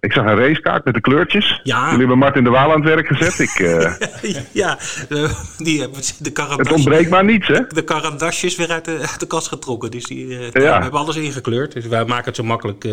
ik 0.00 0.12
zag 0.12 0.24
een 0.24 0.36
racekaart 0.36 0.84
met 0.84 0.94
de 0.94 1.00
kleurtjes. 1.00 1.60
Ja. 1.62 1.84
Jullie 1.84 1.98
hebben 1.98 2.18
Martin 2.18 2.44
de 2.44 2.50
Waal 2.50 2.72
aan 2.72 2.80
het 2.80 2.94
werk 2.94 3.06
gezet. 3.06 3.38
Ik, 3.38 3.58
ja, 4.62 4.78
die 5.58 5.80
hebben 5.80 6.00
de 6.00 6.14
het 6.18 6.32
karandasjes, 6.32 6.76
ontbreekt 6.76 7.10
maar 7.10 7.24
niets, 7.24 7.48
hè? 7.48 7.66
de 7.66 7.84
karandasjes 7.84 8.56
weer 8.56 8.70
uit 8.70 8.84
de, 8.84 8.98
uit 8.98 9.20
de 9.20 9.26
kast 9.26 9.48
getrokken. 9.48 9.90
Dus 9.90 10.04
die, 10.04 10.28
Ja. 10.28 10.50
we 10.50 10.60
hebben 10.60 11.00
alles 11.00 11.16
ingekleurd. 11.16 11.72
Dus 11.72 11.86
wij 11.86 12.04
maken 12.04 12.24
het 12.24 12.36
zo 12.36 12.42
makkelijk 12.42 12.84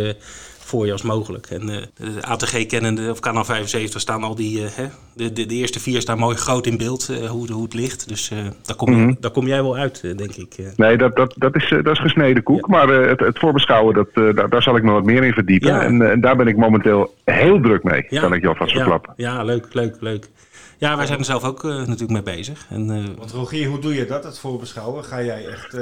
voor 0.70 0.86
je 0.86 0.92
als 0.92 1.02
mogelijk. 1.02 1.48
En 1.48 1.70
eh, 1.70 1.82
de 1.96 2.22
ATG 2.22 2.66
kennende, 2.66 3.12
of 3.12 3.20
kanaal 3.20 3.46
75, 3.46 4.02
staan 4.02 4.24
al 4.24 4.36
die... 4.36 4.64
eh, 4.64 4.70
hè, 4.74 4.86
de, 5.14 5.34
de, 5.34 5.46
de 5.46 5.56
eerste 5.56 5.80
vier 5.80 6.02
staan 6.02 6.18
mooi 6.18 6.36
groot 6.36 6.66
in 6.66 6.78
beeld, 6.78 7.10
eh, 7.10 7.30
hoe, 7.30 7.52
hoe 7.52 7.64
het 7.64 7.74
ligt. 7.74 8.08
Dus 8.08 8.30
eh, 8.32 8.38
daar, 8.66 8.76
kom, 8.76 8.90
je- 8.92 8.98
Mhm. 9.02 9.14
daar 9.20 9.32
kom 9.32 9.48
jij 9.48 9.62
wel 9.64 9.76
uit, 9.78 10.02
denk 10.02 10.36
ik. 10.36 10.54
eh. 10.58 10.66
Nee, 10.76 10.98
dat, 10.98 11.16
dat, 11.16 11.34
dat, 11.38 11.56
is, 11.56 11.72
eh, 11.72 11.84
dat 11.84 11.94
is 11.94 12.00
gesneden 12.00 12.44
koek. 12.44 12.68
Maar 12.68 12.90
eh, 13.02 13.10
het, 13.10 13.20
het 13.20 13.40
voorbeschouwen, 13.40 13.94
dat, 13.94 14.08
eh, 14.14 14.36
daar, 14.36 14.50
daar 14.50 14.62
zal 14.64 14.76
ik 14.76 14.84
me 14.84 14.92
wat 14.92 15.04
meer 15.06 15.24
in 15.24 15.34
verdiepen. 15.34 15.68
Ja. 15.70 15.82
En, 15.84 16.12
en 16.12 16.22
daar 16.22 16.36
ben 16.36 16.48
ik 16.48 16.58
momenteel 16.58 17.14
heel 17.26 17.62
druk 17.62 17.84
mee, 17.84 18.06
Ja. 18.10 18.22
kan 18.22 18.34
ik 18.34 18.42
je 18.42 18.48
alvast 18.48 18.72
verklappen. 18.72 19.14
ja, 19.18 19.44
leuk, 19.44 19.74
leuk, 19.74 19.96
leuk. 20.00 20.30
Ja, 20.78 20.98
wij 20.98 21.06
zijn 21.06 21.20
er 21.20 21.26
zelf 21.26 21.44
ook 21.44 21.64
natuurlijk 21.64 22.10
mee 22.10 22.36
bezig. 22.36 22.66
En, 22.70 22.90
eh, 22.92 23.04
want 23.18 23.32
Rogier, 23.32 23.68
hoe 23.68 23.80
doe 23.80 23.96
je 23.96 24.06
dat, 24.06 24.24
het 24.24 24.40
voorbeschouwen? 24.40 25.04
Ga 25.04 25.24
jij 25.24 25.46
echt... 25.48 25.78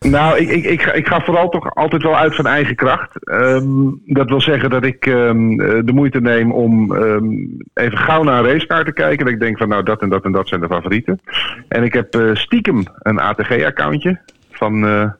Nou, 0.00 0.38
ik, 0.38 0.48
ik, 0.48 0.64
ik, 0.64 0.82
ga, 0.82 0.92
ik 0.92 1.06
ga 1.06 1.20
vooral 1.20 1.48
toch 1.48 1.74
altijd 1.74 2.02
wel 2.02 2.16
uit 2.16 2.34
van 2.34 2.46
eigen 2.46 2.74
kracht. 2.76 3.24
Ehm, 3.28 3.90
dat 4.04 4.28
wil 4.28 4.40
zeggen 4.40 4.70
dat 4.70 4.84
ik 4.84 5.06
ehm, 5.06 5.60
eh, 5.60 5.80
de 5.84 5.92
moeite 5.92 6.20
neem 6.20 6.52
om 6.52 6.94
ehm, 6.96 7.26
even 7.74 7.98
gauw 7.98 8.22
naar 8.22 8.44
een 8.44 8.50
racekaart 8.52 8.86
te 8.86 8.92
kijken. 8.92 9.24
Dat 9.24 9.34
ik 9.34 9.40
denk 9.40 9.58
van 9.58 9.68
nou, 9.68 9.82
dat 9.82 10.02
en 10.02 10.08
dat 10.08 10.24
en 10.24 10.32
dat 10.32 10.48
zijn 10.48 10.60
de 10.60 10.66
favorieten. 10.66 11.20
En 11.68 11.82
ik 11.82 11.92
heb 11.92 12.14
eh, 12.14 12.34
stiekem 12.34 12.82
een 13.02 13.18
ATG-accountje 13.20 14.20
van 14.50 14.86
eh, 14.86 15.10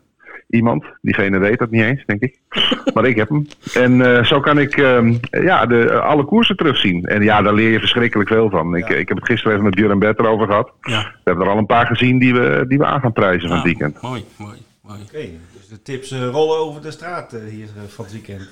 iemand. 0.48 0.84
Diegene 1.02 1.38
weet 1.38 1.58
dat 1.58 1.70
niet 1.70 1.82
eens, 1.82 2.04
denk 2.06 2.20
ik. 2.22 2.38
Maar 2.94 3.04
ik 3.06 3.16
heb 3.16 3.28
hem. 3.28 3.46
En 3.74 4.26
zo 4.26 4.40
kan 4.40 4.58
ik 4.58 4.76
ehm, 4.76 5.14
ja, 5.30 5.66
de, 5.66 6.00
alle 6.00 6.24
koersen 6.24 6.56
terugzien. 6.56 7.04
En 7.04 7.22
ja, 7.22 7.42
daar 7.42 7.54
leer 7.54 7.70
je 7.70 7.78
verschrikkelijk 7.78 8.28
veel 8.28 8.50
van. 8.50 8.76
Ik, 8.76 8.88
Ja. 8.88 8.94
ik 8.94 9.08
heb 9.08 9.16
het 9.16 9.26
gisteren 9.26 9.52
even 9.52 9.64
met 9.64 9.74
Björn 9.74 9.98
Bert 9.98 10.18
erover 10.18 10.46
gehad. 10.46 10.72
ja, 10.80 11.02
We 11.02 11.20
hebben 11.24 11.44
er 11.46 11.52
al 11.52 11.58
een 11.58 11.66
paar 11.66 11.86
gezien 11.86 12.18
die 12.18 12.34
we, 12.34 12.64
die 12.68 12.78
we 12.78 12.84
aan 12.84 13.00
gaan 13.00 13.12
prijzen 13.12 13.48
van 13.48 13.56
het 13.56 13.66
weekend. 13.66 14.02
mooi, 14.02 14.24
mooi, 14.38 14.56
mooi. 14.88 15.01
Oké, 15.03 15.31
dus 15.57 15.68
de 15.68 15.83
tips 15.83 16.11
eh, 16.11 16.29
rollen 16.29 16.59
over 16.59 16.83
de 16.83 16.90
straat 16.90 17.33
eh, 17.33 17.40
hier 17.42 17.68
eh, 17.77 17.83
van 17.88 18.05
het 18.05 18.14
weekend. 18.14 18.48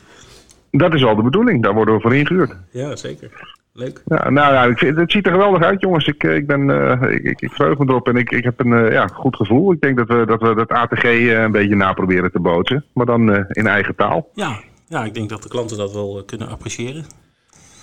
Dat 0.70 0.94
is 0.94 1.04
al 1.04 1.16
de 1.16 1.22
bedoeling, 1.22 1.62
daar 1.62 1.74
worden 1.74 1.94
we 1.94 2.00
voor 2.00 2.14
ingehuurd. 2.14 2.56
Ja, 2.70 2.96
zeker. 2.96 3.54
Leuk. 3.76 4.02
Ja, 4.06 4.30
nou 4.30 4.52
ja, 4.52 4.64
ik 4.64 4.78
vind, 4.78 4.96
het 4.96 5.12
ziet 5.12 5.26
er 5.26 5.32
geweldig 5.32 5.62
uit, 5.62 5.80
jongens. 5.80 6.06
Ik, 6.06 6.22
ik, 6.22 6.46
ben, 6.46 6.70
eh, 6.70 7.14
ik, 7.14 7.22
ik, 7.22 7.40
ik 7.40 7.52
verheug 7.52 7.78
me 7.78 7.84
erop 7.88 8.08
en 8.08 8.16
ik, 8.16 8.30
ik 8.30 8.44
heb 8.44 8.60
een 8.60 8.72
eh, 8.72 8.92
ja, 8.92 9.06
goed 9.06 9.36
gevoel. 9.36 9.72
Ik 9.72 9.80
denk 9.80 9.96
dat 9.96 10.08
we 10.08 10.26
dat, 10.26 10.40
we 10.40 10.54
dat 10.54 10.68
ATG 10.68 11.04
eh, 11.04 11.42
een 11.42 11.52
beetje 11.52 11.74
naproberen 11.76 12.32
te 12.32 12.40
bootsen, 12.40 12.84
maar 12.92 13.06
dan 13.06 13.32
eh, 13.32 13.44
in 13.48 13.66
eigen 13.66 13.94
taal. 13.94 14.28
Ja, 14.34 14.60
ja, 14.86 15.04
ik 15.04 15.14
denk 15.14 15.28
dat 15.28 15.42
de 15.42 15.48
klanten 15.48 15.76
dat 15.76 15.92
wel 15.92 16.22
kunnen 16.26 16.48
appreciëren. 16.48 17.04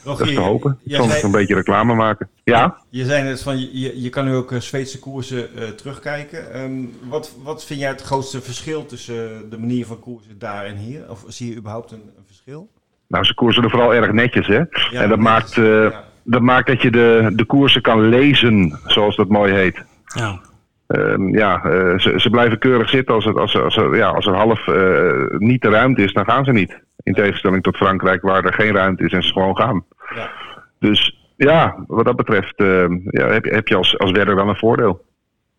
Dat 0.04 0.22
is 0.22 0.34
te 0.34 0.42
hopen. 0.42 0.80
Soms 0.86 1.12
zei, 1.12 1.24
een 1.24 1.32
beetje 1.32 1.56
reclame 1.56 1.94
maken. 1.94 2.30
Ja? 2.44 2.78
Je 2.90 3.06
zei 3.06 3.24
net 3.24 3.42
van, 3.42 3.60
je, 3.60 4.02
je 4.02 4.10
kan 4.10 4.26
nu 4.26 4.36
ook 4.36 4.54
Zweedse 4.58 5.00
koersen 5.00 5.50
uh, 5.56 5.64
terugkijken. 5.64 6.62
Um, 6.62 6.92
wat, 7.10 7.36
wat 7.44 7.66
vind 7.66 7.80
jij 7.80 7.90
het 7.90 8.02
grootste 8.02 8.42
verschil 8.42 8.86
tussen 8.86 9.50
de 9.50 9.58
manier 9.58 9.86
van 9.86 10.00
koersen 10.00 10.40
daar 10.40 10.66
en 10.66 10.76
hier? 10.76 11.10
Of 11.10 11.24
zie 11.28 11.50
je 11.50 11.56
überhaupt 11.56 11.92
een, 11.92 12.12
een 12.18 12.26
verschil? 12.26 12.70
Nou, 13.08 13.24
ze 13.24 13.34
koersen 13.34 13.64
er 13.64 13.70
vooral 13.70 13.94
erg 13.94 14.12
netjes, 14.12 14.48
hè? 14.48 14.62
Ja, 14.92 15.02
en 15.02 15.10
dat 15.10 15.20
maakt... 15.20 15.58
Uh, 15.58 15.66
ja 15.66 16.12
dat 16.24 16.42
maakt 16.42 16.68
dat 16.68 16.82
je 16.82 16.92
de, 16.92 17.32
de 17.34 17.46
koersen 17.46 17.82
kan 17.82 18.10
lezen, 18.10 18.80
zoals 18.86 19.16
dat 19.16 19.28
mooi 19.28 19.54
heet. 19.54 19.84
Ja. 20.16 20.40
Uh, 20.88 21.34
ja, 21.34 21.66
uh, 21.66 22.00
ze, 22.00 22.14
ze, 22.16 22.30
blijven 22.30 22.60
keurig 22.60 22.90
zitten. 22.90 23.16
Als, 23.16 23.26
het, 23.26 23.38
als, 23.38 23.58
als, 23.58 23.76
ja, 23.92 24.08
als 24.08 24.26
er 24.26 24.36
half 24.36 24.68
uh, 24.68 25.40
niet 25.40 25.62
de 25.62 25.70
ruimte 25.70 26.04
is, 26.04 26.14
dan 26.14 26.26
gaan 26.26 26.46
ze 26.46 26.52
niet. 26.52 26.82
In 27.04 27.14
tegenstelling 27.14 27.64
tot 27.64 27.78
Frankrijk, 27.78 28.22
waar 28.22 28.46
er 28.46 28.54
geen 28.54 28.74
ruimte 28.74 29.04
is 29.04 29.12
en 29.12 29.24
ze 29.24 29.32
gewoon 29.32 29.56
gaan. 29.56 29.86
Ja. 30.16 30.32
Dus 30.80 31.18
ja, 31.36 31.84
wat 31.88 32.06
dat 32.06 32.16
betreft 32.16 32.56
ehm, 32.56 32.98
ja, 33.10 33.28
heb, 33.28 33.44
heb 33.44 33.68
je 33.68 33.76
als, 33.76 33.98
als 33.98 34.12
werder 34.12 34.36
dan 34.36 34.50
een 34.50 34.56
voordeel. 34.56 35.06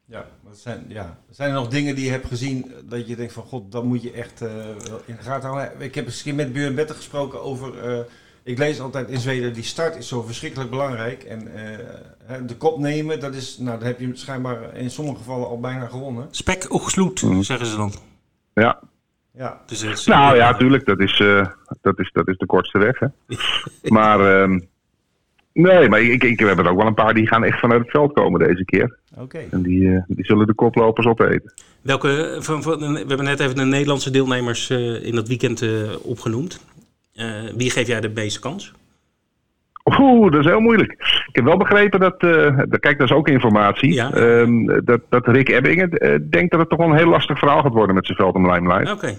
Ja, 0.07 0.25
zijn, 0.51 0.85
ja. 0.89 1.19
Zijn 1.31 1.49
er 1.49 1.55
nog 1.55 1.69
dingen 1.69 1.95
die 1.95 2.05
je 2.05 2.11
hebt 2.11 2.27
gezien 2.27 2.73
dat 2.85 3.09
je 3.09 3.17
denkt 3.17 3.33
van 3.33 3.43
god, 3.43 3.73
dat 3.73 3.85
moet 3.85 4.03
je 4.03 4.13
echt 4.13 4.41
in 5.07 5.17
de 5.17 5.23
gaten 5.23 5.49
houden? 5.49 5.73
Ik 5.79 5.95
heb 5.95 6.05
misschien 6.05 6.35
met 6.35 6.53
Björn 6.53 6.75
Better 6.75 6.97
gesproken 6.97 7.43
over 7.43 7.73
ik 8.45 8.59
lees 8.59 8.81
altijd 8.81 9.09
in 9.09 9.19
Zweden, 9.21 9.53
die 9.53 9.63
start 9.63 9.97
is 9.97 10.09
zo 10.09 10.23
verschrikkelijk 10.23 10.71
belangrijk. 10.71 11.23
En 11.23 11.49
uh, 11.49 12.37
de 12.47 12.57
kop 12.57 12.79
nemen, 12.79 13.21
dat 13.21 13.35
is, 13.35 13.59
nou, 13.59 13.79
dan 13.79 13.87
heb 13.87 14.01
je 14.01 14.11
schijnbaar 14.17 14.77
in 14.77 14.91
sommige 14.91 15.17
gevallen 15.17 15.49
al 15.49 15.61
bijna 15.61 15.87
gewonnen. 15.87 16.29
Spek 16.31 16.73
of 16.73 16.85
gesloed, 16.85 17.23
mm. 17.23 17.43
zeggen 17.43 17.67
ze 17.67 17.77
dan. 17.77 17.93
Ja. 18.55 18.81
Ja. 19.37 19.61
Dus 19.67 20.07
nou 20.07 20.37
ja, 20.37 20.51
natuurlijk, 20.51 20.87
dat 20.87 21.01
is, 21.01 21.19
uh, 21.19 21.47
dat, 21.81 21.99
is, 21.99 22.11
dat 22.13 22.29
is 22.29 22.37
de 22.37 22.47
kortste 22.47 22.79
weg. 22.79 22.99
Hè. 22.99 23.07
maar 23.99 24.41
um, 24.43 24.69
nee, 25.53 25.89
maar 25.89 26.03
ik, 26.03 26.25
ik, 26.25 26.41
we 26.41 26.47
hebben 26.47 26.65
er 26.65 26.71
ook 26.71 26.79
wel 26.79 26.87
een 26.87 26.95
paar 26.95 27.15
die 27.15 27.27
gaan 27.27 27.45
echt 27.45 27.59
vanuit 27.59 27.81
het 27.81 27.91
veld 27.91 28.13
komen 28.13 28.47
deze 28.47 28.65
keer. 28.65 28.99
Oké. 29.17 29.39
En 29.51 29.63
die, 29.63 29.81
uh, 29.81 30.03
die 30.07 30.25
zullen 30.25 30.47
de 30.47 30.55
koplopers 30.55 31.07
opeten. 31.07 31.53
Welke, 31.81 32.37
van, 32.41 32.63
van, 32.63 32.79
we 32.93 32.99
hebben 32.99 33.25
net 33.25 33.41
even 33.41 33.57
de 33.57 33.65
Nederlandse 33.65 34.11
deelnemers 34.11 34.71
in 35.03 35.15
dat 35.15 35.29
weekend 35.29 35.65
opgenoemd. 36.03 36.65
Uh, 37.15 37.43
wie 37.57 37.71
geef 37.71 37.87
jij 37.87 38.01
de 38.01 38.09
meeste 38.09 38.41
kans? 38.41 38.73
Oeh, 39.85 40.33
dat 40.33 40.41
is 40.41 40.47
heel 40.47 40.61
moeilijk. 40.61 40.97
Ik 41.35 41.41
heb 41.41 41.49
wel 41.49 41.59
begrepen 41.59 42.01
dat, 42.01 42.23
uh, 42.23 42.59
kijk, 42.81 42.99
dat 42.99 43.11
is 43.11 43.13
ook 43.13 43.29
informatie, 43.29 43.93
ja. 43.93 44.15
um, 44.15 44.85
dat, 44.85 45.01
dat 45.09 45.27
Rick 45.27 45.49
Ebbingen 45.49 45.89
uh, 45.93 46.19
denkt 46.31 46.51
dat 46.51 46.61
het 46.61 46.69
toch 46.69 46.79
wel 46.79 46.89
een 46.89 46.97
heel 46.97 47.09
lastig 47.09 47.39
verhaal 47.39 47.63
gaat 47.63 47.73
worden 47.73 47.95
met 47.95 48.07
zijn 48.07 48.19
veld 48.19 48.35
om 48.35 48.51
Limelight. 48.51 48.93
Oké. 48.93 49.19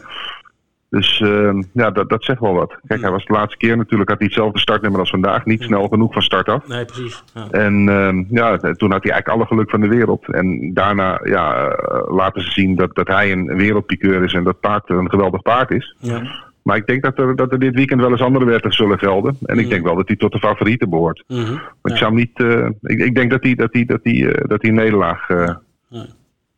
Dus 0.90 1.20
uh, 1.20 1.64
ja, 1.74 1.92
dat, 1.92 2.10
dat 2.10 2.24
zegt 2.24 2.40
wel 2.40 2.54
wat. 2.54 2.70
Kijk, 2.70 2.82
hmm. 2.88 3.02
hij 3.02 3.12
was 3.12 3.26
de 3.26 3.34
laatste 3.34 3.58
keer 3.58 3.78
natuurlijk, 3.78 4.10
had 4.10 4.18
hij 4.18 4.28
hetzelfde 4.28 4.60
startnummer 4.60 5.00
als 5.00 5.10
vandaag. 5.10 5.46
Niet 5.46 5.60
hmm. 5.60 5.68
snel 5.68 5.88
genoeg 5.88 6.14
van 6.14 6.22
start 6.22 6.50
af. 6.50 6.68
Nee, 6.68 6.86
precies. 6.86 7.24
Ja. 7.34 7.48
En 7.52 7.88
uh, 7.88 8.26
ja, 8.30 8.58
toen 8.58 8.92
had 8.92 9.04
hij 9.04 9.12
eigenlijk 9.12 9.28
alle 9.28 9.46
geluk 9.46 9.70
van 9.70 9.82
de 9.82 9.88
wereld. 9.88 10.28
En 10.28 10.74
daarna 10.74 11.20
ja, 11.24 11.76
laten 12.08 12.42
ze 12.42 12.52
zien 12.52 12.76
dat, 12.76 12.96
dat 12.96 13.08
hij 13.08 13.32
een 13.32 13.58
wereldpiqueur 13.58 14.24
is 14.24 14.34
en 14.34 14.44
dat 14.44 14.60
paard 14.60 14.90
een 14.90 15.10
geweldig 15.10 15.42
paard 15.42 15.72
is. 15.72 15.96
Ja. 16.00 16.22
Maar 16.66 16.78
ik 16.78 16.86
denk 16.86 17.04
dat 17.04 17.20
er, 17.20 17.36
dat 17.36 17.52
er 17.52 17.60
dit 17.60 17.76
weekend 17.76 18.02
wel 18.02 18.12
eens 18.12 18.22
andere 18.22 18.46
wetten 18.46 18.72
zullen 18.72 19.00
gelden. 19.00 19.38
En 19.42 19.58
ik 19.58 19.64
mm. 19.64 19.70
denk 19.70 19.84
wel 19.84 19.96
dat 19.96 20.08
hij 20.08 20.16
tot 20.16 20.32
de 20.32 20.40
favorieten 20.40 20.90
behoort. 20.90 21.24
Mm 21.28 21.44
-hmm. 21.44 21.62
Maar 21.82 21.92
ik 21.92 21.98
zou 21.98 22.12
hem 22.12 22.14
niet. 22.14 22.40
Uh, 22.40 22.70
ik, 22.82 23.00
ik, 23.00 23.16
denk 23.16 23.32
dat 23.32 23.44
hij, 23.44 23.56
dat 23.56 23.74
hij, 23.74 23.86
dat 23.86 24.00
uh, 24.04 24.34
dat 24.34 24.64
een 24.64 24.74
nederlaag 24.74 25.30
uh, 25.30 25.38
ja. 25.38 25.62
okay. 25.90 26.08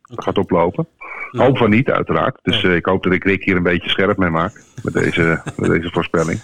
gaat 0.04 0.38
oplopen. 0.38 0.86
Ja. 1.30 1.44
Hoop 1.44 1.58
van 1.58 1.70
niet, 1.70 1.90
uiteraard. 1.90 2.38
Dus 2.42 2.62
ik 2.62 2.86
hoop 2.86 3.02
dat 3.02 3.12
ik 3.12 3.24
Rick 3.24 3.44
hier 3.44 3.56
een 3.56 3.62
beetje 3.62 3.90
scherp 3.90 4.16
mee 4.16 4.30
maak. 4.30 4.62
Met 4.82 4.92
deze, 4.92 5.42
met 5.56 5.70
deze 5.70 5.90
voorspelling. 5.92 6.40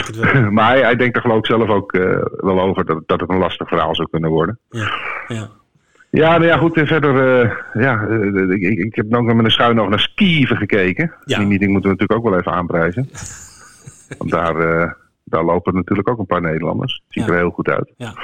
maar 0.56 0.68
hij, 0.68 0.80
hij, 0.80 0.96
denkt 0.96 1.16
er 1.16 1.22
geloof 1.22 1.38
ik 1.38 1.46
zelf 1.46 1.68
ook 1.68 1.92
wel 2.36 2.60
over 2.60 2.84
dat, 2.84 3.02
dat 3.06 3.20
het 3.20 3.30
een 3.30 3.38
lastig 3.38 3.68
verhaal 3.68 3.94
zou 3.94 4.08
kunnen 4.10 4.30
worden. 4.30 4.58
Ja. 4.68 5.50
Ja. 6.10 6.18
Ja, 6.26 6.38
nou 6.38 6.44
ja, 6.44 6.56
goed. 6.58 6.76
En 6.76 6.86
verder, 6.86 7.44
uh, 7.44 7.52
ja, 7.82 8.06
uh, 8.06 8.50
ik, 8.50 8.78
ik, 8.78 8.94
heb 8.94 9.14
ook 9.14 9.24
nog 9.24 9.34
met 9.36 9.44
een 9.44 9.50
schuin 9.50 9.76
nog 9.76 9.88
naar 9.88 10.00
skieven 10.00 10.56
gekeken. 10.56 11.12
Ja. 11.24 11.38
Die 11.38 11.46
meeting 11.46 11.70
moeten 11.70 11.90
we 11.90 11.96
natuurlijk 11.96 12.26
ook 12.26 12.30
wel 12.30 12.40
even 12.40 12.52
aanprijzen. 12.52 13.10
Want 14.18 14.30
daar, 14.30 14.56
uh, 14.56 14.92
daar 15.24 15.44
lopen 15.44 15.74
natuurlijk 15.74 16.08
ook 16.08 16.18
een 16.18 16.26
paar 16.26 16.40
Nederlanders. 16.40 17.02
Het 17.04 17.12
ziet 17.12 17.24
ja. 17.24 17.32
er 17.32 17.38
heel 17.38 17.50
goed 17.50 17.68
uit. 17.68 17.92
Ja. 17.96 18.14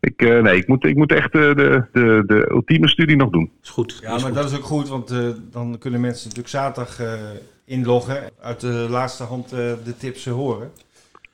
Ik, 0.00 0.20
nee, 0.20 0.56
ik 0.56 0.68
moet, 0.68 0.84
ik 0.84 0.96
moet 0.96 1.12
echt 1.12 1.32
de, 1.32 1.52
de, 1.92 2.22
de 2.26 2.50
ultieme 2.50 2.88
studie 2.88 3.16
nog 3.16 3.30
doen. 3.30 3.50
Is 3.62 3.68
goed. 3.68 3.98
Ja, 4.02 4.18
maar 4.18 4.32
dat 4.32 4.50
is 4.50 4.56
ook 4.56 4.64
goed, 4.64 4.88
want 4.88 5.14
dan 5.50 5.78
kunnen 5.78 6.00
mensen 6.00 6.22
natuurlijk 6.28 6.54
zaterdag 6.54 7.00
inloggen. 7.64 8.30
Uit 8.40 8.60
de 8.60 8.86
laatste 8.90 9.22
hand 9.22 9.48
de 9.50 9.96
tips 9.98 10.26
horen. 10.26 10.70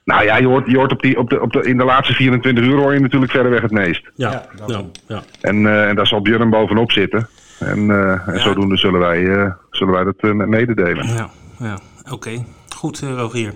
Nou 0.08 0.24
ja, 0.24 0.36
je 0.36 0.46
hoort, 0.46 0.66
je 0.66 0.76
hoort 0.76 0.92
op 0.92 1.02
die, 1.02 1.18
op 1.18 1.30
de, 1.30 1.40
op 1.40 1.52
de, 1.52 1.62
in 1.62 1.76
de 1.76 1.84
laatste 1.84 2.12
24 2.12 2.64
uur 2.64 2.76
hoor 2.76 2.94
je 2.94 3.00
natuurlijk 3.00 3.32
verder 3.32 3.62
het 3.62 3.70
meest. 3.70 4.10
Ja, 4.14 4.46
ja, 4.66 4.84
ja. 5.06 5.22
En, 5.40 5.56
uh, 5.56 5.88
en 5.88 5.96
daar 5.96 6.06
zal 6.06 6.22
Björn 6.22 6.50
bovenop 6.50 6.92
zitten. 6.92 7.28
En, 7.58 7.78
uh, 7.78 8.28
en 8.28 8.40
zodoende 8.40 8.76
zullen 8.76 9.00
wij, 9.00 9.20
uh, 9.20 9.50
zullen 9.70 9.94
wij 9.94 10.04
dat 10.04 10.14
uh, 10.20 10.32
mededelen. 10.32 11.06
Ja, 11.06 11.30
ja. 11.58 11.78
oké. 12.02 12.12
Okay. 12.14 12.44
Goed, 12.76 12.98
Rogier. 13.00 13.52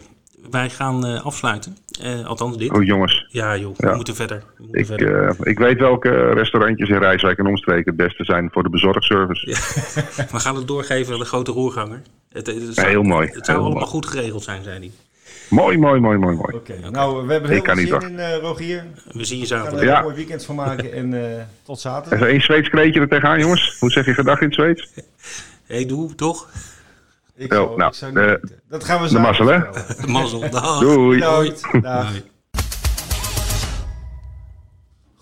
Wij 0.51 0.71
gaan 0.71 1.23
afsluiten. 1.23 1.77
althans 2.25 2.57
dit. 2.57 2.73
Oh 2.73 2.85
jongens. 2.85 3.27
Ja 3.29 3.57
joh, 3.57 3.77
we 3.77 3.93
moeten 3.95 4.15
verder. 4.15 4.43
We 4.57 4.63
moeten 4.63 4.81
ik, 4.81 4.87
verder. 4.87 5.37
ik 5.41 5.59
weet 5.59 5.79
welke 5.79 6.31
restaurantjes 6.31 6.89
in 6.89 6.99
Rijswijk 6.99 7.39
en 7.39 7.47
omstreken 7.47 7.85
het 7.85 7.97
beste 7.97 8.25
zijn 8.25 8.49
voor 8.53 8.63
de 8.63 8.71
bezorgservice. 8.71 9.47
we 10.33 10.39
gaan 10.41 10.57
het 10.57 10.69
doorgeven 10.69 11.13
aan 11.13 11.19
de 11.19 11.25
grote 11.25 11.53
roerganger. 11.53 12.03
Het, 12.33 12.47
het, 12.47 12.75
zou, 12.75 12.89
heel 12.89 13.03
mooi. 13.03 13.29
Het 13.33 13.47
zou 13.47 13.59
allemaal 13.59 13.87
goed 13.87 14.07
geregeld 14.07 14.43
zijn, 14.43 14.63
zei 14.63 14.79
hij. 14.79 14.91
Mooi, 15.49 15.79
mooi, 15.79 16.01
mooi, 16.01 16.19
mooi, 16.19 16.37
mooi. 16.37 16.55
Oké, 16.55 16.73
okay. 16.73 16.91
nou, 16.91 17.27
we 17.27 17.33
hebben 17.33 17.51
heel 17.51 17.63
veel 17.65 18.01
zin 18.01 18.03
in, 18.03 18.19
uh, 18.19 18.37
Rogier. 18.37 18.87
We 19.13 19.25
zien 19.25 19.39
je 19.39 19.47
zaterdag. 19.47 19.81
We 19.81 19.87
gaan 19.87 19.95
er 19.95 19.99
een 19.99 20.05
mooi 20.05 20.17
weekend 20.17 20.45
van 20.45 20.55
maken 20.55 20.93
en 20.93 21.13
uh, 21.13 21.23
tot 21.63 21.81
zaterdag. 21.81 22.19
Even 22.19 22.33
één 22.33 22.41
Zweeds 22.41 22.69
kreetje 22.69 23.01
er 23.01 23.09
tegenaan, 23.09 23.39
jongens. 23.39 23.77
Hoe 23.81 23.91
zeg 23.91 24.07
je 24.07 24.15
gedag 24.15 24.41
in 24.41 24.47
het 24.47 24.55
Zweeds? 24.55 24.91
Hé, 24.95 25.03
hey, 25.75 25.87
doe, 25.87 26.15
toch? 26.15 26.49
Ik 27.37 27.53
zou, 27.53 27.71
oh, 27.71 27.77
nou, 27.77 27.91
ik 27.91 27.97
zou 27.97 28.13
niet 28.13 28.51
uh, 28.51 28.57
Dat 28.69 28.85
gaan 28.85 29.01
we 29.01 29.09
zo 29.09 29.15
De 29.15 29.21
mazzel, 29.21 29.47
hè? 29.47 29.59
De 30.01 30.07
mazzel, 30.07 30.51
dag. 30.51 30.81
Doei. 30.81 31.21
Doei. 31.21 31.53
Dag. 31.81 32.13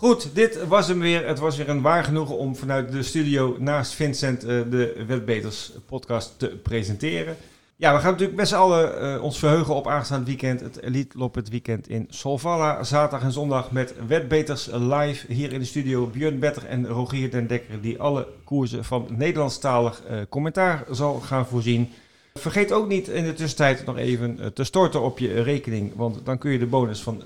Goed, 0.01 0.35
dit 0.35 0.67
was 0.67 0.89
hem 0.89 1.01
weer. 1.01 1.27
Het 1.27 1.39
was 1.39 1.57
weer 1.57 1.69
een 1.69 1.81
waar 1.81 2.05
genoegen 2.05 2.39
om 2.39 2.57
vanuit 2.57 2.93
de 2.93 3.03
studio 3.03 3.57
naast 3.59 3.93
Vincent 3.93 4.45
uh, 4.45 4.49
de 4.71 5.05
Wetbeters 5.07 5.73
podcast 5.87 6.39
te 6.39 6.47
presenteren. 6.47 7.37
Ja, 7.81 7.95
we 7.95 8.01
gaan 8.01 8.11
natuurlijk 8.11 8.39
met 8.39 8.49
z'n 8.49 8.55
allen 8.55 9.15
uh, 9.15 9.23
ons 9.23 9.39
verheugen 9.39 9.75
op 9.75 9.89
aanstaand 9.89 10.27
weekend. 10.27 10.61
Het 10.61 10.83
Elite 10.83 11.19
Lop 11.19 11.35
het 11.35 11.49
weekend 11.49 11.89
in 11.89 12.07
Solvalla. 12.09 12.83
Zaterdag 12.83 13.23
en 13.23 13.33
zondag 13.33 13.71
met 13.71 13.95
Wetbeters 14.07 14.69
live 14.73 15.33
hier 15.33 15.53
in 15.53 15.59
de 15.59 15.65
studio. 15.65 16.07
Björn 16.07 16.39
Better 16.39 16.67
en 16.67 16.87
Rogier 16.87 17.31
den 17.31 17.47
Dekker 17.47 17.81
die 17.81 18.01
alle 18.01 18.27
koersen 18.45 18.85
van 18.85 19.07
Nederlandstalig 19.09 20.03
uh, 20.11 20.21
commentaar 20.29 20.85
zal 20.91 21.21
gaan 21.21 21.47
voorzien. 21.47 21.93
Vergeet 22.35 22.73
ook 22.73 22.89
niet 22.89 23.09
in 23.09 23.25
de 23.25 23.33
tussentijd 23.33 23.87
nog 23.87 23.97
even 23.97 24.37
uh, 24.41 24.47
te 24.47 24.65
storten 24.65 25.03
op 25.03 25.19
je 25.19 25.43
rekening. 25.43 25.93
Want 25.97 26.21
dan 26.25 26.39
kun 26.39 26.51
je 26.51 26.59
de 26.59 26.67
bonus 26.67 27.01
van 27.01 27.23
20% 27.23 27.25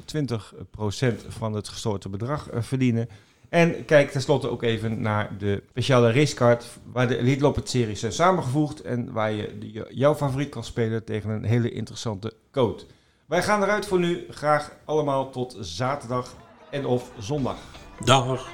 van 1.28 1.52
het 1.52 1.68
gestorte 1.68 2.08
bedrag 2.08 2.48
verdienen. 2.52 3.08
En 3.54 3.84
kijk 3.84 4.10
tenslotte 4.10 4.50
ook 4.50 4.62
even 4.62 5.00
naar 5.00 5.30
de 5.38 5.62
speciale 5.70 6.12
racecard 6.12 6.66
waar 6.92 7.08
de 7.08 7.18
Elite 7.18 7.42
Loppet 7.42 7.68
series 7.68 8.00
zijn 8.00 8.12
samengevoegd 8.12 8.80
en 8.80 9.12
waar 9.12 9.32
je 9.32 9.46
eh, 9.46 9.82
jouw 9.88 10.14
favoriet 10.14 10.48
kan 10.48 10.64
spelen 10.64 11.04
tegen 11.04 11.30
een 11.30 11.44
hele 11.44 11.70
interessante 11.70 12.32
code. 12.52 12.82
Wij 13.26 13.42
gaan 13.42 13.62
eruit 13.62 13.86
voor 13.86 13.98
nu. 13.98 14.24
Graag 14.30 14.70
allemaal 14.84 15.30
tot 15.30 15.56
zaterdag 15.60 16.36
en 16.70 16.86
of 16.86 17.10
zondag. 17.18 17.56
Dag. 18.04 18.48